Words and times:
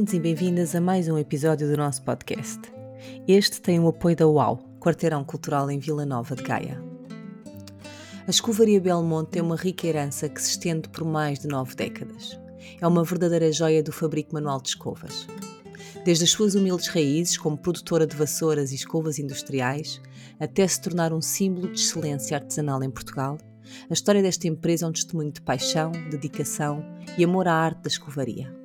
Bem-vindos 0.00 0.14
e 0.14 0.20
bem-vindas 0.20 0.74
a 0.74 0.80
mais 0.80 1.08
um 1.08 1.18
episódio 1.18 1.68
do 1.68 1.76
nosso 1.76 2.02
podcast. 2.02 2.58
Este 3.28 3.60
tem 3.60 3.78
o 3.78 3.88
apoio 3.88 4.16
da 4.16 4.26
UAU, 4.26 4.56
Quarteirão 4.80 5.22
Cultural 5.22 5.70
em 5.70 5.78
Vila 5.78 6.06
Nova 6.06 6.34
de 6.34 6.42
Gaia. 6.42 6.82
A 8.26 8.30
escovaria 8.30 8.80
Belmonte 8.80 9.32
tem 9.32 9.42
uma 9.42 9.56
rica 9.56 9.86
herança 9.86 10.26
que 10.26 10.40
se 10.40 10.52
estende 10.52 10.88
por 10.88 11.04
mais 11.04 11.40
de 11.40 11.48
nove 11.48 11.74
décadas. 11.74 12.40
É 12.80 12.86
uma 12.86 13.04
verdadeira 13.04 13.52
joia 13.52 13.82
do 13.82 13.92
fabrico 13.92 14.32
manual 14.32 14.62
de 14.62 14.70
escovas. 14.70 15.26
Desde 16.02 16.24
as 16.24 16.30
suas 16.30 16.54
humildes 16.54 16.88
raízes 16.88 17.36
como 17.36 17.58
produtora 17.58 18.06
de 18.06 18.16
vassouras 18.16 18.72
e 18.72 18.76
escovas 18.76 19.18
industriais, 19.18 20.00
até 20.40 20.66
se 20.66 20.80
tornar 20.80 21.12
um 21.12 21.20
símbolo 21.20 21.70
de 21.70 21.78
excelência 21.78 22.38
artesanal 22.38 22.82
em 22.82 22.90
Portugal, 22.90 23.36
a 23.90 23.92
história 23.92 24.22
desta 24.22 24.48
empresa 24.48 24.86
é 24.86 24.88
um 24.88 24.92
testemunho 24.92 25.30
de 25.30 25.42
paixão, 25.42 25.92
dedicação 26.10 26.82
e 27.18 27.22
amor 27.22 27.46
à 27.46 27.52
arte 27.52 27.82
da 27.82 27.88
escovaria. 27.88 28.59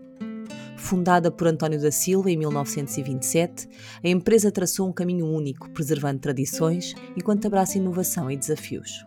Fundada 0.86 1.32
por 1.32 1.48
António 1.48 1.82
da 1.82 1.90
Silva 1.90 2.30
em 2.30 2.38
1927, 2.38 3.68
a 4.04 4.08
empresa 4.08 4.52
traçou 4.52 4.88
um 4.88 4.94
caminho 4.94 5.26
único, 5.26 5.68
preservando 5.72 6.20
tradições 6.20 6.94
enquanto 7.18 7.48
abraça 7.48 7.80
inovação 7.80 8.30
e 8.30 8.38
desafios. 8.38 9.04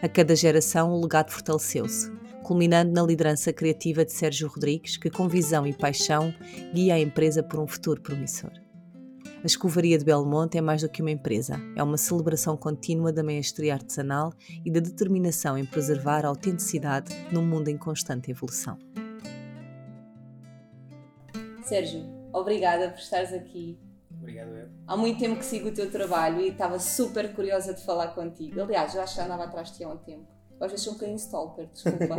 A 0.00 0.08
cada 0.08 0.34
geração, 0.34 0.90
o 0.90 1.02
legado 1.02 1.32
fortaleceu-se, 1.32 2.10
culminando 2.42 2.94
na 2.94 3.02
liderança 3.02 3.52
criativa 3.52 4.06
de 4.06 4.12
Sérgio 4.12 4.48
Rodrigues, 4.48 4.96
que, 4.96 5.10
com 5.10 5.28
visão 5.28 5.66
e 5.66 5.74
paixão, 5.74 6.32
guia 6.72 6.94
a 6.94 6.98
empresa 6.98 7.42
por 7.42 7.60
um 7.60 7.66
futuro 7.66 8.00
promissor. 8.00 8.50
A 9.44 9.46
Escovaria 9.46 9.98
de 9.98 10.04
Belmonte 10.06 10.56
é 10.56 10.62
mais 10.62 10.80
do 10.80 10.88
que 10.88 11.02
uma 11.02 11.10
empresa, 11.10 11.60
é 11.76 11.82
uma 11.82 11.98
celebração 11.98 12.56
contínua 12.56 13.12
da 13.12 13.22
maestria 13.22 13.74
artesanal 13.74 14.32
e 14.64 14.70
da 14.70 14.80
determinação 14.80 15.58
em 15.58 15.66
preservar 15.66 16.24
a 16.24 16.28
autenticidade 16.28 17.14
num 17.30 17.44
mundo 17.44 17.68
em 17.68 17.76
constante 17.76 18.30
evolução. 18.30 18.78
Sérgio, 21.70 22.02
obrigada 22.32 22.90
por 22.90 22.98
estares 22.98 23.32
aqui. 23.32 23.78
Obrigado, 24.18 24.56
eu. 24.56 24.66
Há 24.88 24.96
muito 24.96 25.20
tempo 25.20 25.38
que 25.38 25.44
sigo 25.44 25.68
o 25.68 25.72
teu 25.72 25.88
trabalho 25.88 26.40
e 26.40 26.48
estava 26.48 26.80
super 26.80 27.32
curiosa 27.32 27.72
de 27.72 27.84
falar 27.84 28.08
contigo. 28.08 28.60
Aliás, 28.60 28.92
eu 28.92 29.00
acho 29.00 29.14
que 29.14 29.20
andava 29.20 29.44
atrás 29.44 29.70
de 29.70 29.76
ti 29.76 29.84
há 29.84 29.88
um 29.88 29.96
tempo. 29.96 30.26
Às 30.60 30.72
vezes 30.72 30.82
sou 30.82 30.94
um 30.94 30.96
bocadinho 30.96 31.16
stalker, 31.16 31.68
desculpa. 31.72 32.16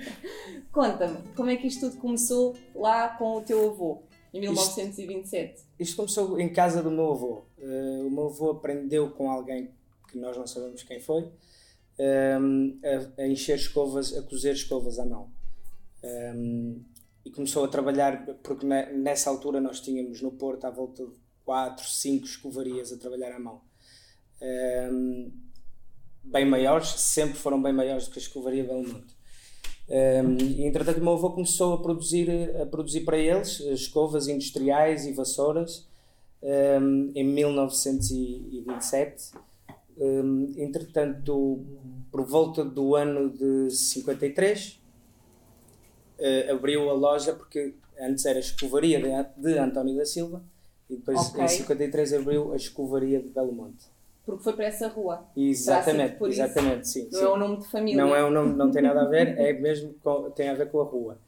Conta-me, 0.72 1.18
como 1.36 1.50
é 1.50 1.56
que 1.56 1.66
isto 1.66 1.90
tudo 1.90 2.00
começou 2.00 2.56
lá 2.74 3.10
com 3.18 3.36
o 3.36 3.42
teu 3.42 3.68
avô, 3.68 4.02
em 4.32 4.40
1927? 4.40 5.56
Isto, 5.56 5.66
isto 5.78 5.96
começou 5.96 6.40
em 6.40 6.50
casa 6.50 6.82
do 6.82 6.90
meu 6.90 7.12
avô. 7.12 7.44
Uh, 7.58 8.06
o 8.06 8.10
meu 8.10 8.28
avô 8.28 8.52
aprendeu 8.52 9.10
com 9.10 9.30
alguém 9.30 9.74
que 10.10 10.16
nós 10.16 10.38
não 10.38 10.46
sabemos 10.46 10.82
quem 10.84 10.98
foi, 11.00 11.20
um, 11.20 11.30
ehm, 11.98 12.80
a, 13.18 13.22
a, 13.24 13.28
encher 13.28 13.56
escovas, 13.56 14.16
a 14.16 14.22
cozer 14.22 14.54
escovas 14.54 14.98
à 14.98 15.04
mão. 15.04 15.30
Um, 16.02 16.08
ehm, 16.08 16.90
e 17.24 17.30
começou 17.30 17.64
a 17.64 17.68
trabalhar, 17.68 18.26
porque 18.42 18.66
nessa 18.66 19.30
altura 19.30 19.60
nós 19.60 19.80
tínhamos 19.80 20.20
no 20.22 20.32
Porto 20.32 20.66
à 20.66 20.70
volta 20.70 21.04
de 21.04 21.12
4, 21.44 21.86
5 21.86 22.24
escovarias 22.24 22.92
a 22.92 22.96
trabalhar 22.96 23.32
à 23.32 23.38
mão. 23.38 23.60
Um, 24.40 25.30
bem 26.24 26.46
maiores, 26.46 26.88
sempre 26.88 27.36
foram 27.36 27.62
bem 27.62 27.72
maiores 27.72 28.06
do 28.06 28.12
que 28.12 28.18
a 28.18 28.22
escovaria 28.22 28.64
Belmonte. 28.64 29.14
Um, 29.88 30.36
e 30.38 30.64
entretanto 30.64 30.98
o 30.98 31.02
meu 31.02 31.14
avô 31.14 31.30
começou 31.30 31.74
a 31.74 31.82
produzir, 31.82 32.30
a 32.60 32.66
produzir 32.66 33.00
para 33.00 33.18
eles 33.18 33.58
escovas 33.60 34.28
industriais 34.28 35.04
e 35.04 35.12
vassouras 35.12 35.88
um, 36.42 37.10
em 37.14 37.24
1927. 37.24 39.32
Um, 39.98 40.52
entretanto, 40.56 41.66
por 42.10 42.24
volta 42.24 42.64
do 42.64 42.94
ano 42.94 43.28
de 43.30 43.70
53, 43.70 44.79
uh, 46.20 46.52
abriu 46.52 46.88
a 46.88 46.92
loja 46.92 47.32
porque 47.32 47.74
antes 48.00 48.24
era 48.24 48.38
a 48.38 48.40
escovaria 48.40 49.00
de, 49.00 49.42
de 49.42 49.58
António 49.58 49.96
da 49.96 50.04
Silva 50.04 50.42
e 50.88 50.96
depois 50.96 51.18
okay. 51.28 51.44
em 51.44 51.48
53 51.48 52.14
abriu 52.14 52.52
a 52.52 52.56
escovaria 52.56 53.20
de 53.20 53.28
Belo 53.30 53.52
Monte. 53.52 53.86
Porque 54.24 54.44
foi 54.44 54.52
para 54.52 54.66
essa 54.66 54.88
rua. 54.88 55.26
Exatamente, 55.36 56.22
exatamente, 56.24 56.88
sim. 56.88 57.08
Não 57.10 57.18
sim. 57.18 57.24
é 57.24 57.28
o 57.28 57.36
nome 57.36 57.56
de 57.58 57.66
família. 57.66 58.04
Não 58.04 58.14
é 58.14 58.22
o 58.22 58.30
nome, 58.30 58.54
não 58.54 58.70
tem 58.70 58.82
nada 58.82 59.02
a 59.02 59.08
ver, 59.08 59.28
é 59.38 59.52
mesmo 59.52 59.94
com, 60.02 60.30
tem 60.30 60.48
a 60.48 60.54
ver 60.54 60.70
com 60.70 60.80
a 60.80 60.84
rua. 60.84 61.18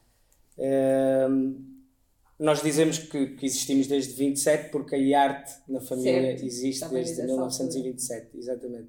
Uh, 0.59 1.73
nós 2.39 2.63
dizemos 2.63 2.99
que, 2.99 3.29
que, 3.29 3.47
existimos 3.47 3.87
desde 3.87 4.13
27 4.15 4.71
porque 4.71 4.97
a 4.97 4.99
IARTE 4.99 5.53
na 5.69 5.81
família 5.81 6.33
certo. 6.33 6.45
existe 6.45 6.89
desde 6.89 7.23
1927, 7.23 8.25
altura. 8.25 8.39
exatamente. 8.39 8.89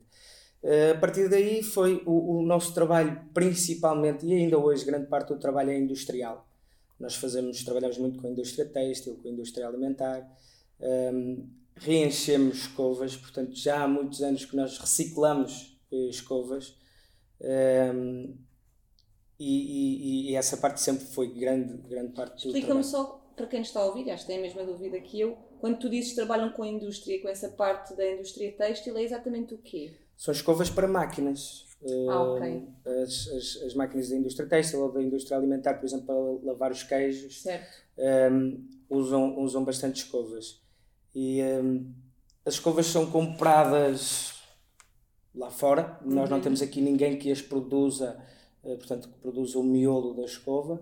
Eh, 0.63 0.91
a 0.91 0.97
partir 0.97 1.27
daí 1.27 1.61
foi 1.61 2.01
o, 2.05 2.37
o, 2.37 2.41
nosso 2.41 2.73
trabalho 2.73 3.21
principalmente, 3.33 4.25
e 4.25 4.33
ainda 4.33 4.57
hoje 4.57 4.85
grande 4.85 5.07
parte 5.07 5.33
do 5.33 5.39
trabalho 5.39 5.71
é 5.71 5.77
industrial. 5.77 6.47
Nós 6.97 7.15
fazemos, 7.15 7.61
trabalhamos 7.63 7.97
muito 7.97 8.21
com 8.21 8.27
a 8.27 8.29
indústria 8.29 8.65
têxtil, 8.65 9.19
com 9.21 9.27
a 9.27 9.31
indústria 9.31 9.67
alimentar, 9.67 10.21
um, 10.79 10.85
ehm, 10.85 11.49
reenchemos 11.75 12.59
escovas, 12.59 13.17
portanto 13.17 13.53
já 13.55 13.83
há 13.83 13.87
muitos 13.87 14.21
anos 14.21 14.45
que 14.45 14.55
nós 14.55 14.77
reciclamos 14.77 15.77
eh, 15.91 16.07
escovas 16.07 16.77
um, 17.41 17.45
ehm, 17.45 18.33
e, 19.37 20.29
e, 20.29 20.31
e, 20.31 20.35
essa 20.35 20.55
parte 20.55 20.79
sempre 20.79 21.05
foi 21.07 21.27
grande, 21.27 21.75
grande 21.89 22.13
parte 22.13 22.43
do 22.43 22.55
Explica-me 22.55 22.83
só, 22.83 23.21
para 23.35 23.47
quem 23.47 23.61
está 23.61 23.81
a 23.81 23.85
ouvir, 23.85 24.09
acho 24.11 24.23
que 24.23 24.27
tem 24.27 24.37
a 24.37 24.41
mesma 24.41 24.63
dúvida 24.63 24.97
que 25.01 25.19
eu, 25.19 25.37
quando 25.59 25.79
tu 25.79 25.89
dizes 25.89 26.11
que 26.11 26.15
trabalham 26.15 26.51
com 26.51 26.63
a 26.63 26.67
indústria, 26.67 27.21
com 27.21 27.27
essa 27.27 27.49
parte 27.49 27.93
da 27.95 28.09
indústria 28.09 28.53
têxtil, 28.53 28.95
é 28.95 29.03
exatamente 29.03 29.53
o 29.53 29.57
quê? 29.57 29.91
São 30.15 30.31
escovas 30.31 30.69
para 30.69 30.87
máquinas. 30.87 31.65
Ah, 32.09 32.21
ok. 32.21 32.67
As, 32.85 33.27
as, 33.27 33.63
as, 33.63 33.73
máquinas 33.73 34.09
da 34.09 34.15
indústria 34.15 34.47
têxtil 34.47 34.81
ou 34.81 34.91
da 34.91 35.01
indústria 35.01 35.37
alimentar, 35.37 35.73
por 35.75 35.85
exemplo, 35.85 36.05
para 36.05 36.51
lavar 36.51 36.71
os 36.71 36.83
queijos. 36.83 37.43
Um, 38.31 38.67
usam, 38.89 39.37
usam 39.39 39.63
bastante 39.63 40.03
escovas. 40.03 40.61
E 41.13 41.41
um, 41.43 41.93
as 42.45 42.55
escovas 42.55 42.85
são 42.85 43.09
compradas 43.09 44.33
lá 45.35 45.49
fora. 45.49 45.99
Uhum. 46.03 46.13
Nós 46.13 46.29
não 46.29 46.37
uhum. 46.37 46.43
temos 46.43 46.61
aqui 46.61 46.81
ninguém 46.81 47.17
que 47.17 47.31
as 47.31 47.41
produza, 47.41 48.17
uh, 48.63 48.77
portanto, 48.77 49.09
que 49.09 49.19
produza 49.19 49.59
o 49.59 49.63
miolo 49.63 50.13
da 50.13 50.23
escova. 50.23 50.79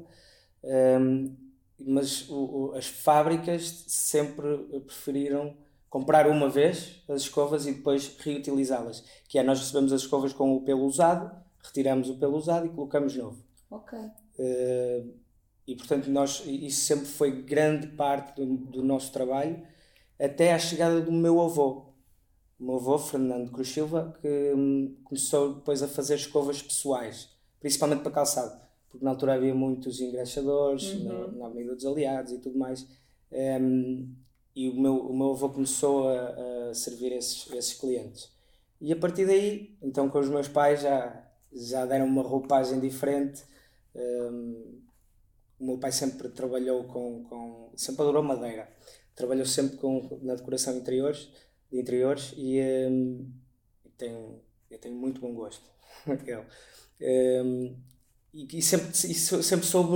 Um, 0.63 1.35
mas 1.83 2.29
o, 2.29 2.35
o, 2.35 2.75
as 2.75 2.85
fábricas 2.85 3.85
sempre 3.87 4.57
preferiram 4.85 5.57
comprar 5.91 6.25
uma 6.25 6.50
vez 6.50 7.03
as 7.09 7.24
escovas 7.24 7.68
e 7.68 7.74
depois 7.74 8.16
reutilizá-las. 8.18 9.03
Que 9.28 9.38
é, 9.38 9.44
nós 9.44 9.59
recebemos 9.59 9.91
as 9.91 10.02
escovas 10.02 10.31
com 10.31 10.56
o 10.56 10.62
pelo 10.62 10.85
usado, 10.85 11.29
retiramos 11.62 12.09
o 12.09 12.16
pelo 12.16 12.38
usado 12.38 12.66
e 12.66 12.69
colocamos 12.69 13.13
novo. 13.16 13.44
Ok. 13.69 14.00
Uh, 14.00 15.13
e 15.68 15.75
portanto, 15.75 16.09
nós, 16.09 16.44
isso 16.46 16.85
sempre 16.85 17.06
foi 17.06 17.44
grande 17.44 17.88
parte 17.88 18.38
do, 18.38 18.56
do, 18.56 18.81
nosso 18.81 19.12
trabalho, 19.12 19.62
até 20.18 20.53
à 20.53 20.59
chegada 20.59 21.02
do 21.02 21.12
meu 21.12 21.41
avô. 21.41 21.94
O 22.58 22.64
meu 22.64 22.76
avô, 22.76 22.97
Fernando 22.97 23.52
Cruz 23.52 23.67
Silva, 23.67 24.17
que 24.22 24.53
um, 24.55 24.96
começou 25.03 25.55
depois 25.55 25.84
a 25.84 25.90
fazer 25.90 26.16
escovas 26.16 26.61
pessoais, 26.61 27.28
principalmente 27.59 28.02
para 28.02 28.11
calçado, 28.11 28.61
porque 28.90 29.03
na 29.03 29.11
altura 29.11 29.34
havia 29.34 29.53
muitos 29.53 29.99
engraxadores 29.99 30.94
uhum. 30.94 31.03
na, 31.03 31.28
na 31.28 31.46
Avenida 31.47 31.76
dos 31.76 31.85
Aliados 31.85 32.32
e 32.32 32.37
tudo 32.37 32.58
mais. 32.58 32.87
Um, 33.29 34.16
e 34.55 34.69
o 34.69 34.79
meu, 34.79 34.97
o 34.97 35.17
meu 35.17 35.31
avô 35.31 35.49
começou 35.49 36.09
a, 36.09 36.69
a 36.69 36.73
servir 36.73 37.13
esses, 37.13 37.49
esses 37.53 37.73
clientes. 37.73 38.29
E 38.79 38.91
a 38.91 38.95
partir 38.95 39.25
daí, 39.25 39.77
então 39.81 40.09
com 40.09 40.19
os 40.19 40.27
meus 40.27 40.47
pais 40.47 40.81
já, 40.81 41.23
já 41.53 41.85
deram 41.85 42.05
uma 42.05 42.23
roupagem 42.23 42.79
diferente. 42.79 43.43
Um, 43.95 44.81
o 45.59 45.65
meu 45.65 45.77
pai 45.77 45.91
sempre 45.91 46.29
trabalhou 46.29 46.83
com, 46.85 47.23
com 47.25 47.71
sempre 47.75 48.01
adorou 48.01 48.23
madeira. 48.23 48.67
Trabalhou 49.15 49.45
sempre 49.45 49.77
com, 49.77 50.19
na 50.23 50.35
decoração 50.35 50.75
interiores, 50.75 51.29
de 51.71 51.79
interiores 51.79 52.33
e 52.35 52.59
um, 52.89 53.31
tem, 53.97 54.41
eu 54.69 54.79
tenho 54.79 54.95
muito 54.95 55.21
bom 55.21 55.33
gosto. 55.33 55.63
um, 56.99 57.75
e, 58.33 58.57
e, 58.57 58.61
sempre, 58.61 58.89
e 58.89 59.13
sempre 59.13 59.65
soube, 59.65 59.93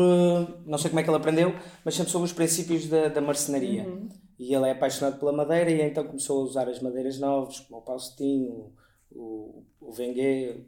não 0.66 0.78
sei 0.78 0.90
como 0.90 1.00
é 1.00 1.04
que 1.04 1.10
ele 1.10 1.18
aprendeu, 1.18 1.54
mas 1.84 1.96
sempre 1.96 2.12
soube 2.12 2.26
os 2.26 2.34
princípios 2.34 2.88
da, 2.88 3.08
da 3.08 3.22
marcenaria. 3.22 3.84
Uhum 3.84 4.25
e 4.38 4.54
ele 4.54 4.68
é 4.68 4.72
apaixonado 4.72 5.20
pela 5.20 5.32
madeira 5.32 5.72
e 5.72 5.82
então 5.82 6.06
começou 6.06 6.42
a 6.42 6.44
usar 6.44 6.70
as 6.70 6.82
madeiras 6.82 7.20
novas, 7.20 7.60
como 7.62 7.80
o 7.80 7.84
Paustinho, 7.84 8.74
o, 9.12 9.64
o 9.80 9.92
Vengue, 9.92 10.66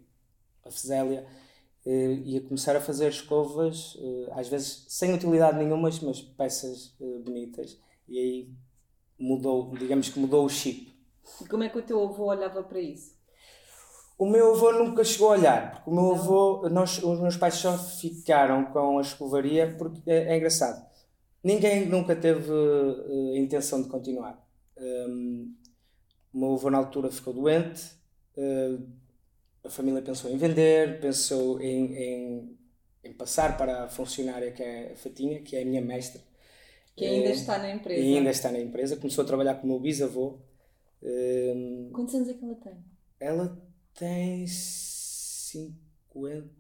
a 0.65 0.71
Fesélia. 0.71 1.27
uh, 1.85 1.89
ia 1.89 2.41
começar 2.41 2.75
a 2.75 2.81
fazer 2.81 3.09
escovas, 3.09 3.95
uh, 3.95 4.31
às 4.31 4.47
vezes 4.47 4.85
sem 4.87 5.13
utilidade 5.13 5.57
nenhuma, 5.57 5.89
mas 6.01 6.21
peças 6.21 6.95
uh, 6.99 7.19
bonitas. 7.19 7.77
E 8.07 8.17
aí 8.17 8.49
mudou, 9.19 9.73
digamos 9.77 10.09
que 10.09 10.19
mudou 10.19 10.45
o 10.45 10.49
chip. 10.49 10.95
E 11.41 11.45
como 11.45 11.63
é 11.63 11.69
que 11.69 11.77
o 11.77 11.81
teu 11.83 12.01
avô 12.01 12.25
olhava 12.25 12.63
para 12.63 12.79
isso? 12.79 13.17
O 14.17 14.25
meu 14.25 14.55
avô 14.55 14.71
nunca 14.71 15.03
chegou 15.03 15.29
a 15.29 15.31
olhar, 15.33 15.71
porque 15.73 15.89
o 15.89 15.93
meu 15.93 16.15
avô, 16.15 16.67
nós, 16.69 17.03
os 17.03 17.19
meus 17.19 17.37
pais 17.37 17.55
só 17.55 17.77
ficaram 17.77 18.65
com 18.65 18.97
a 18.97 19.01
escovaria 19.01 19.75
porque 19.77 20.01
é, 20.09 20.33
é 20.33 20.37
engraçado. 20.37 20.86
Ninguém 21.47 21.85
nunca 21.85 22.13
teve 22.13 22.51
uh, 22.51 23.33
intenção 23.37 23.81
de 23.81 23.87
continuar. 23.87 24.37
Um, 24.77 25.55
o 26.33 26.39
meu 26.39 26.53
avô 26.55 26.69
na 26.69 26.77
altura 26.77 27.09
ficou 27.09 27.33
doente, 27.33 27.85
uh, 28.35 28.85
a 29.63 29.69
família 29.69 30.01
pensou 30.01 30.29
em 30.29 30.35
vender, 30.35 30.99
pensou 30.99 31.61
em, 31.61 31.93
em, 31.95 32.57
em, 33.01 33.13
passar 33.13 33.57
para 33.57 33.85
a 33.85 33.87
funcionária 33.87 34.51
que 34.51 34.61
é 34.61 34.91
a 34.91 34.95
Fatinha, 34.97 35.41
que 35.41 35.55
é 35.55 35.61
a 35.61 35.65
minha 35.65 35.79
mestra. 35.79 36.21
Que 36.97 37.05
ainda 37.05 37.29
uh, 37.29 37.31
está 37.31 37.57
na 37.57 37.71
empresa. 37.71 38.01
E 38.01 38.17
ainda 38.17 38.29
está 38.29 38.51
na 38.51 38.59
empresa. 38.59 38.97
Começou 38.97 39.23
a 39.23 39.27
trabalhar 39.27 39.55
com 39.55 39.67
o 39.67 39.69
meu 39.69 39.79
bisavô. 39.79 40.41
Quantos 41.93 42.13
anos 42.13 42.27
é 42.27 42.33
que 42.33 42.43
ela 42.43 42.55
tem? 42.55 42.85
Ela 43.21 43.57
tem 43.93 44.45
50. 44.45 45.86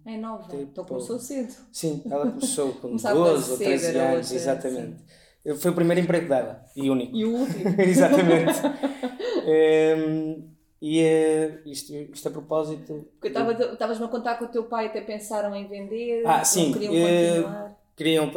É 0.05 0.17
nova, 0.17 0.47
então 0.55 0.85
começou 0.85 1.17
cedo. 1.19 1.53
Sim, 1.71 2.01
ela 2.09 2.29
começou 2.29 2.73
com 2.73 2.95
12 2.97 3.51
ou 3.51 3.57
13 3.57 3.97
anos, 3.97 4.31
exatamente. 4.31 4.97
Sim. 5.43 5.55
Foi 5.55 5.71
o 5.71 5.73
primeiro 5.73 6.01
emprego 6.01 6.27
dela 6.27 6.65
e 6.75 6.89
único. 6.89 7.15
E 7.15 7.23
o 7.23 7.33
último. 7.33 7.73
exatamente. 7.81 8.59
um, 9.47 10.49
e 10.81 11.01
uh, 11.01 11.69
isto, 11.69 11.93
isto 11.93 12.27
a 12.27 12.31
propósito. 12.31 13.07
Porque 13.19 13.29
estavas-me 13.29 14.05
a 14.05 14.09
contar 14.09 14.35
que 14.35 14.43
o 14.43 14.49
teu 14.49 14.65
pai 14.65 14.87
até 14.87 15.01
pensaram 15.01 15.55
em 15.55 15.67
vender, 15.67 16.23
ah, 16.25 16.43
sim, 16.43 16.73
queriam 16.73 16.93
continuar. 16.93 17.71
Uh, 17.71 17.75
queriam 17.95 18.31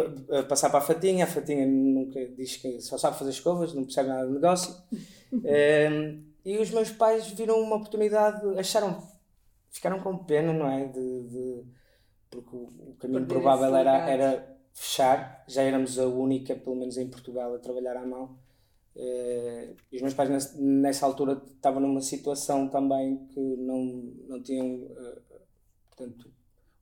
passar 0.49 0.71
para 0.71 0.79
a 0.79 0.83
Fatinha, 0.83 1.25
a 1.25 1.27
Fatinha 1.27 1.67
nunca 1.67 2.25
diz 2.29 2.57
que 2.57 2.81
só 2.81 2.97
sabe 2.97 3.19
fazer 3.19 3.31
escovas, 3.31 3.75
não 3.75 3.85
percebe 3.85 4.09
nada 4.09 4.27
de 4.27 4.33
negócio. 4.33 4.75
um, 5.33 6.31
E 6.45 6.59
os 6.59 6.71
meus 6.71 6.91
pais 6.91 7.29
viram 7.29 7.61
uma 7.61 7.77
oportunidade, 7.77 8.59
acharam, 8.59 9.03
ficaram 9.71 10.01
com 10.01 10.25
pena, 10.25 10.53
não 10.53 10.69
é? 10.69 10.87
De, 10.87 11.23
de 11.29 11.65
porque 12.31 12.55
o, 12.55 12.95
caminho 12.99 13.27
provável 13.27 13.75
era, 13.75 14.09
era 14.09 14.57
fechar, 14.73 15.45
já 15.49 15.63
éramos 15.63 15.99
a 15.99 16.07
única, 16.07 16.55
pelo 16.55 16.77
menos 16.77 16.97
em 16.97 17.09
Portugal, 17.09 17.55
a 17.55 17.59
trabalhar 17.59 17.97
à 17.97 18.07
mão. 18.07 18.39
Uh, 18.95 19.75
e 19.91 19.97
os 19.97 20.03
meus 20.03 20.15
pais 20.15 20.29
nessa, 20.29 20.61
nessa, 20.61 21.07
altura 21.07 21.41
estavam 21.55 21.81
numa 21.81 22.01
situação 22.01 22.69
também 22.69 23.27
que 23.29 23.41
não, 23.41 23.85
não 24.29 24.43
tinham. 24.43 24.67
Uh, 24.67 25.23
portanto, 25.89 26.29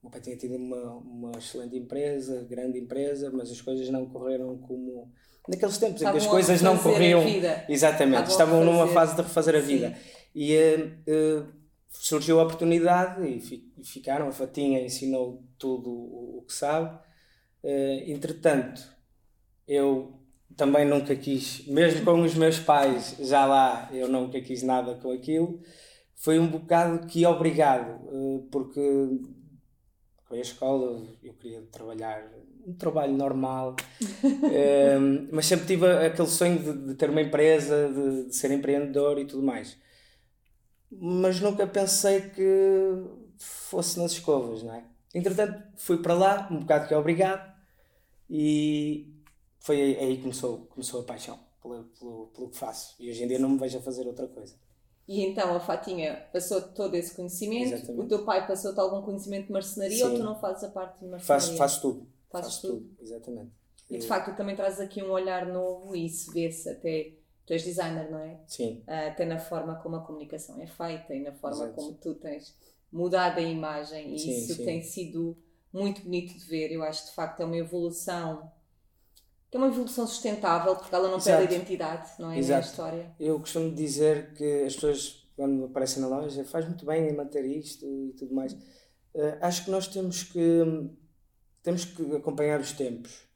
o 0.01 0.05
meu 0.05 0.11
pai 0.11 0.21
tinha 0.21 0.35
tido 0.35 0.55
uma, 0.55 0.93
uma 0.93 1.31
excelente 1.37 1.77
empresa, 1.77 2.45
grande 2.49 2.79
empresa, 2.79 3.31
mas 3.31 3.51
as 3.51 3.61
coisas 3.61 3.89
não 3.89 4.07
correram 4.07 4.57
como 4.57 5.11
naqueles 5.47 5.77
tempos 5.77 6.01
estavam 6.01 6.17
em 6.17 6.19
que 6.19 6.25
as 6.25 6.31
coisas 6.31 6.61
não 6.61 6.77
corriam. 6.77 7.23
Exatamente, 7.67 8.29
estavam, 8.29 8.61
estavam 8.61 8.65
numa 8.65 8.87
fase 8.87 9.15
de 9.15 9.21
refazer 9.21 9.55
a 9.55 9.59
vida. 9.59 9.89
Sim. 9.89 10.19
E 10.35 10.55
uh, 11.07 11.58
surgiu 11.89 12.39
a 12.39 12.43
oportunidade 12.43 13.27
e, 13.27 13.39
fi, 13.39 13.71
e, 13.77 13.83
ficaram. 13.83 14.27
A 14.27 14.31
Fatinha 14.31 14.81
ensinou 14.81 15.43
tudo 15.57 15.89
o, 15.89 16.39
o 16.39 16.45
que 16.45 16.53
sabe. 16.53 16.95
Uh, 17.63 18.11
entretanto, 18.11 18.81
eu 19.67 20.19
também 20.55 20.85
nunca 20.85 21.15
quis, 21.15 21.65
mesmo 21.67 22.03
com 22.03 22.21
os 22.21 22.35
meus 22.35 22.59
pais 22.59 23.15
já 23.19 23.45
lá, 23.45 23.89
eu 23.93 24.07
nunca 24.07 24.41
quis 24.41 24.63
nada 24.63 24.95
com 24.95 25.11
aquilo. 25.11 25.61
Foi 26.15 26.37
um 26.37 26.47
bocado 26.47 27.07
que 27.07 27.25
obrigado, 27.25 28.01
porque 28.51 28.81
com 30.27 30.35
a 30.35 30.39
escola 30.39 31.01
eu 31.23 31.33
queria 31.33 31.61
trabalhar 31.71 32.29
um 32.67 32.73
trabalho 32.73 33.13
normal, 33.13 33.75
um, 34.23 35.27
mas 35.31 35.45
sempre 35.45 35.65
tive 35.65 35.87
aquele 35.87 36.27
sonho 36.27 36.59
de, 36.59 36.87
de 36.87 36.95
ter 36.95 37.09
uma 37.09 37.21
empresa, 37.21 37.89
de, 37.89 38.25
de, 38.25 38.35
ser 38.35 38.51
empreendedor 38.51 39.17
e 39.17 39.25
tudo 39.25 39.41
mais. 39.41 39.77
Mas 40.91 41.39
nunca 41.39 41.67
pensei 41.67 42.29
que 42.29 43.03
fosse 43.37 43.99
nas 43.99 44.11
escovas, 44.11 44.63
não 44.63 44.73
é? 44.73 44.83
Entretanto, 45.13 45.63
fui 45.77 45.97
para 46.01 46.13
lá, 46.13 46.47
um 46.51 46.59
bocado 46.59 46.87
que 46.87 46.93
é 46.93 46.97
obrigado, 46.97 47.51
e 48.29 49.13
foi 49.59 49.81
aí, 49.81 49.97
aí 49.97 50.15
que 50.17 50.21
começou, 50.23 50.67
começou 50.67 51.01
a 51.01 51.03
paixão 51.03 51.39
pelo, 51.61 51.83
pelo, 51.85 52.27
pelo 52.27 52.49
que 52.49 52.57
faço. 52.57 52.95
E 52.99 53.09
hoje 53.09 53.23
em 53.23 53.27
dia 53.27 53.39
não 53.39 53.49
me 53.49 53.57
vejo 53.59 53.77
a 53.77 53.81
fazer 53.81 54.05
outra 54.07 54.27
coisa. 54.27 54.55
E 55.07 55.25
então 55.25 55.55
a 55.55 55.59
Fatinha 55.59 56.27
passou 56.31 56.61
todo 56.61 56.93
esse 56.95 57.15
conhecimento, 57.15 57.73
Exatamente. 57.73 58.05
o 58.05 58.07
teu 58.07 58.23
pai 58.23 58.45
passou-te 58.45 58.79
algum 58.79 59.01
conhecimento 59.01 59.47
de 59.47 59.51
marcenaria 59.53 59.97
Sim. 60.05 60.11
ou 60.11 60.17
tu 60.17 60.23
não 60.23 60.39
fazes 60.39 60.63
a 60.63 60.69
parte 60.69 60.99
de 60.99 61.07
marcenaria? 61.07 61.25
Faço, 61.25 61.57
faço 61.57 61.81
tudo 61.81 62.07
Fazes 62.31 62.57
tudo. 62.57 62.73
tudo. 62.81 62.95
Exatamente. 63.01 63.51
E 63.89 63.97
de 63.97 64.05
facto 64.05 64.35
também 64.37 64.55
trazes 64.55 64.79
aqui 64.79 65.01
um 65.01 65.09
olhar 65.09 65.47
novo 65.47 65.95
e 65.95 66.05
isso 66.05 66.31
vê-se 66.31 66.69
até. 66.69 67.13
Tu 67.49 67.53
és 67.53 67.63
designer, 67.63 68.11
não 68.11 68.19
é? 68.19 68.37
Sim. 68.45 68.83
Uh, 68.87 69.07
até 69.07 69.25
na 69.25 69.39
forma 69.39 69.73
como 69.77 69.95
a 69.95 70.05
comunicação 70.05 70.61
é 70.61 70.67
feita 70.67 71.15
e 71.15 71.23
na 71.23 71.31
forma 71.31 71.63
Exato. 71.63 71.73
como 71.73 71.93
tu 71.93 72.13
tens 72.13 72.55
mudado 72.91 73.39
a 73.39 73.41
imagem 73.41 74.13
e 74.13 74.19
sim, 74.19 74.37
isso 74.37 74.53
sim. 74.53 74.65
tem 74.65 74.83
sido 74.83 75.35
muito 75.73 76.03
bonito 76.03 76.37
de 76.37 76.45
ver. 76.45 76.71
Eu 76.71 76.83
acho 76.83 77.01
que 77.01 77.09
de 77.09 77.15
facto 77.15 77.41
é 77.41 77.45
uma 77.45 77.57
evolução 77.57 78.51
que 79.49 79.57
é 79.57 79.59
uma 79.59 79.65
evolução 79.65 80.05
sustentável 80.05 80.75
porque 80.75 80.93
ela 80.93 81.07
não 81.07 81.17
Exato. 81.17 81.39
perde 81.39 81.55
a 81.55 81.57
identidade, 81.57 82.11
não 82.19 82.29
é? 82.29 82.37
Exato. 82.37 82.61
Na 82.61 82.69
história. 82.69 83.15
Eu 83.19 83.39
costumo 83.39 83.73
dizer 83.73 84.31
que 84.35 84.63
as 84.65 84.75
pessoas, 84.75 85.27
quando 85.35 85.65
aparecem 85.65 86.03
na 86.03 86.07
loja, 86.07 86.45
faz 86.45 86.67
muito 86.67 86.85
bem 86.85 87.07
em 87.07 87.15
manter 87.15 87.43
isto 87.45 87.83
e 87.83 88.13
tudo 88.13 88.31
mais. 88.31 88.53
Uh, 88.53 89.39
acho 89.41 89.65
que 89.65 89.71
nós 89.71 89.87
temos 89.87 90.21
que 90.21 90.87
temos 91.63 91.83
que 91.83 92.15
acompanhar 92.15 92.59
os 92.59 92.73
tempos, 92.73 93.27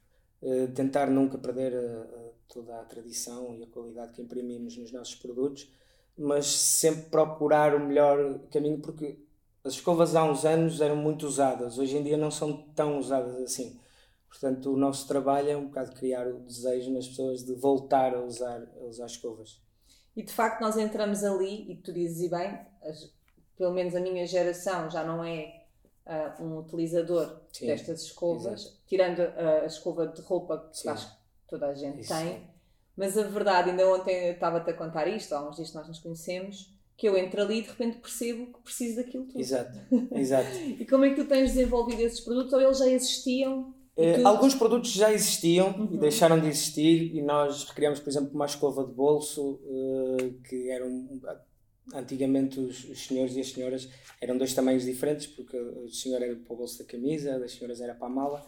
uh, 0.43 0.67
tentar 0.75 1.07
nunca 1.07 1.35
perder 1.39 1.73
a 1.75 2.22
toda 2.53 2.79
a 2.79 2.83
tradição 2.83 3.55
e 3.55 3.63
a 3.63 3.67
qualidade 3.67 4.13
que 4.13 4.21
imprimimos 4.21 4.77
nos 4.77 4.91
nossos 4.91 5.15
produtos, 5.15 5.71
mas 6.17 6.45
sempre 6.45 7.09
procurar 7.09 7.73
o 7.73 7.79
melhor 7.79 8.39
caminho, 8.51 8.79
porque 8.79 9.17
as 9.63 9.73
escovas 9.73 10.15
há 10.15 10.23
uns 10.23 10.45
anos 10.45 10.81
eram 10.81 10.95
muito 10.95 11.25
usadas, 11.25 11.77
hoje 11.77 11.97
em 11.97 12.03
dia 12.03 12.17
não 12.17 12.29
são 12.29 12.53
tão 12.75 12.99
usadas 12.99 13.35
assim. 13.41 13.79
Portanto, 14.27 14.73
o 14.73 14.77
nosso 14.77 15.07
trabalho 15.07 15.49
é 15.49 15.57
um 15.57 15.67
bocado 15.67 15.93
criar 15.93 16.27
o 16.27 16.39
desejo 16.39 16.91
nas 16.91 17.07
pessoas 17.07 17.43
de 17.43 17.53
voltar 17.53 18.15
a 18.15 18.21
usar, 18.21 18.63
a 18.81 18.85
usar 18.85 19.05
escovas. 19.05 19.61
E 20.15 20.23
de 20.23 20.33
facto, 20.33 20.61
nós 20.61 20.75
entramos 20.75 21.23
ali, 21.23 21.71
e 21.71 21.75
tu 21.75 21.93
dizes 21.93 22.21
e 22.23 22.29
bem, 22.29 22.59
as, 22.83 23.11
pelo 23.55 23.73
menos 23.73 23.95
a 23.95 23.99
minha 23.99 24.25
geração 24.25 24.89
já 24.89 25.03
não 25.03 25.23
é 25.23 25.63
uh, 26.05 26.43
um 26.43 26.59
utilizador 26.59 27.41
Sim, 27.51 27.67
destas 27.67 28.03
escovas, 28.03 28.61
exato. 28.61 28.77
tirando 28.87 29.21
a, 29.21 29.61
a, 29.61 29.65
escova 29.65 30.07
de 30.07 30.21
roupa 30.21 30.69
que 30.71 30.77
Sim. 30.77 30.89
acho 30.89 31.22
toda 31.53 31.67
a 31.67 31.75
gente 31.75 32.01
Isso. 32.01 32.13
tem. 32.13 32.41
Mas 32.95 33.17
a 33.17 33.23
verdade, 33.23 33.71
ainda 33.71 33.87
ontem 33.87 34.27
eu 34.27 34.33
estava-te 34.33 34.69
a 34.69 34.73
contar 34.73 35.07
isto, 35.07 35.33
há 35.33 35.47
uns 35.47 35.55
dias 35.55 35.69
que 35.69 35.75
nós 35.75 35.87
nos 35.87 35.99
conhecemos, 35.99 36.71
que 36.95 37.07
eu 37.07 37.17
entro 37.17 37.41
ali 37.41 37.59
e 37.59 37.61
de 37.61 37.69
repente 37.69 37.97
percebo 37.97 38.53
que 38.53 38.61
preciso 38.61 38.97
daquilo 38.97 39.25
tudo. 39.25 39.39
Exato, 39.39 39.79
exato. 40.13 40.55
e 40.57 40.85
como 40.85 41.05
é 41.05 41.09
que 41.09 41.15
tu 41.15 41.27
tens 41.27 41.53
desenvolvido 41.53 42.01
esses 42.01 42.19
produtos 42.21 42.53
ou 42.53 42.61
eles 42.61 42.77
já 42.77 42.87
existiam? 42.87 43.73
Uh, 43.95 44.25
alguns 44.25 44.55
produtos 44.55 44.91
já 44.91 45.13
existiam 45.13 45.69
uhum. 45.69 45.89
e 45.93 45.97
deixaram 45.97 46.39
de 46.39 46.47
existir 46.47 47.15
e 47.15 47.21
nós 47.21 47.63
recriamos, 47.65 47.99
por 47.99 48.09
exemplo, 48.09 48.31
uma 48.33 48.45
escova 48.45 48.83
de 48.83 48.91
bolso 48.91 49.59
uh, 49.63 50.33
que 50.47 50.69
era 50.69 50.85
um, 50.85 51.21
antigamente 51.93 52.59
os, 52.59 52.83
os, 52.85 53.05
senhores 53.05 53.35
e 53.35 53.41
as 53.41 53.49
senhoras 53.49 53.89
eram 54.21 54.37
dois 54.37 54.53
tamanhos 54.53 54.85
diferentes, 54.85 55.27
porque 55.27 55.57
o 55.57 55.89
senhor 55.89 56.21
era 56.21 56.35
para 56.35 56.53
o 56.53 56.57
bolso 56.57 56.79
da 56.79 56.85
camisa, 56.85 57.39
das 57.39 57.53
senhoras 57.53 57.81
era 57.81 57.93
para 57.93 58.07
a 58.07 58.09
mala. 58.09 58.45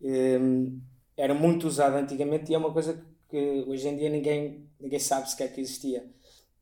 Um, 0.00 0.80
era 1.20 1.34
muito 1.34 1.66
usado 1.66 1.96
antigamente 1.96 2.50
e 2.50 2.54
é 2.54 2.58
uma 2.58 2.72
coisa 2.72 3.04
que 3.28 3.64
hoje 3.66 3.88
em 3.88 3.96
dia 3.96 4.10
ninguém, 4.10 4.68
ninguém 4.80 4.98
sabe 4.98 5.30
sequer 5.30 5.52
que 5.52 5.60
existia. 5.60 6.04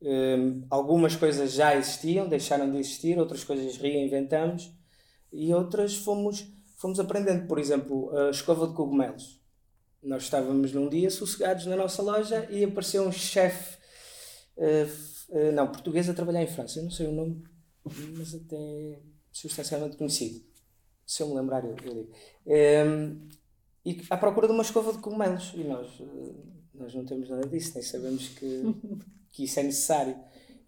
Um, 0.01 0.65
algumas 0.69 1.15
coisas 1.15 1.51
já 1.51 1.75
existiam, 1.75 2.27
deixaram 2.27 2.71
de 2.71 2.77
existir, 2.77 3.17
outras 3.17 3.43
coisas 3.43 3.77
reinventamos 3.77 4.71
e 5.31 5.53
outras 5.53 5.95
fomos, 5.95 6.45
fomos 6.77 6.99
aprendendo. 6.99 7.47
Por 7.47 7.59
exemplo, 7.59 8.15
a 8.15 8.29
escova 8.29 8.67
de 8.67 8.73
cogumelos. 8.73 9.39
Nós 10.01 10.23
estávamos 10.23 10.71
num 10.73 10.87
dia 10.87 11.09
sossegados 11.09 11.65
na 11.65 11.75
nossa 11.75 12.01
loja 12.01 12.47
e 12.49 12.63
apareceu 12.63 13.05
um 13.05 13.11
chefe 13.11 13.77
uh, 14.57 15.09
Uh, 15.29 15.51
não, 15.51 15.71
português 15.71 16.09
a 16.09 16.13
trabalhar 16.13 16.41
em 16.41 16.47
França. 16.47 16.79
Eu 16.79 16.83
não 16.83 16.91
sei 16.91 17.07
o 17.07 17.11
nome, 17.11 17.43
mas 18.17 18.33
até 18.33 18.99
substancialmente 19.31 19.95
conhecido. 19.95 20.43
Se 21.05 21.21
eu 21.21 21.29
me 21.29 21.35
lembrar, 21.35 21.63
eu, 21.63 21.75
eu 21.85 21.93
digo. 21.93 22.11
Um, 22.47 23.29
e 23.85 24.01
à 24.09 24.17
procura 24.17 24.47
de 24.47 24.53
uma 24.53 24.63
escova 24.63 24.91
de 24.91 24.99
cogumelos. 24.99 25.53
E 25.55 25.63
nós, 25.63 25.99
uh, 25.99 26.35
nós 26.73 26.93
não 26.93 27.05
temos 27.05 27.29
nada 27.29 27.47
disso, 27.47 27.71
nem 27.75 27.83
sabemos 27.83 28.27
que, 28.29 28.63
que 29.31 29.43
isso 29.43 29.59
é 29.59 29.63
necessário. 29.63 30.17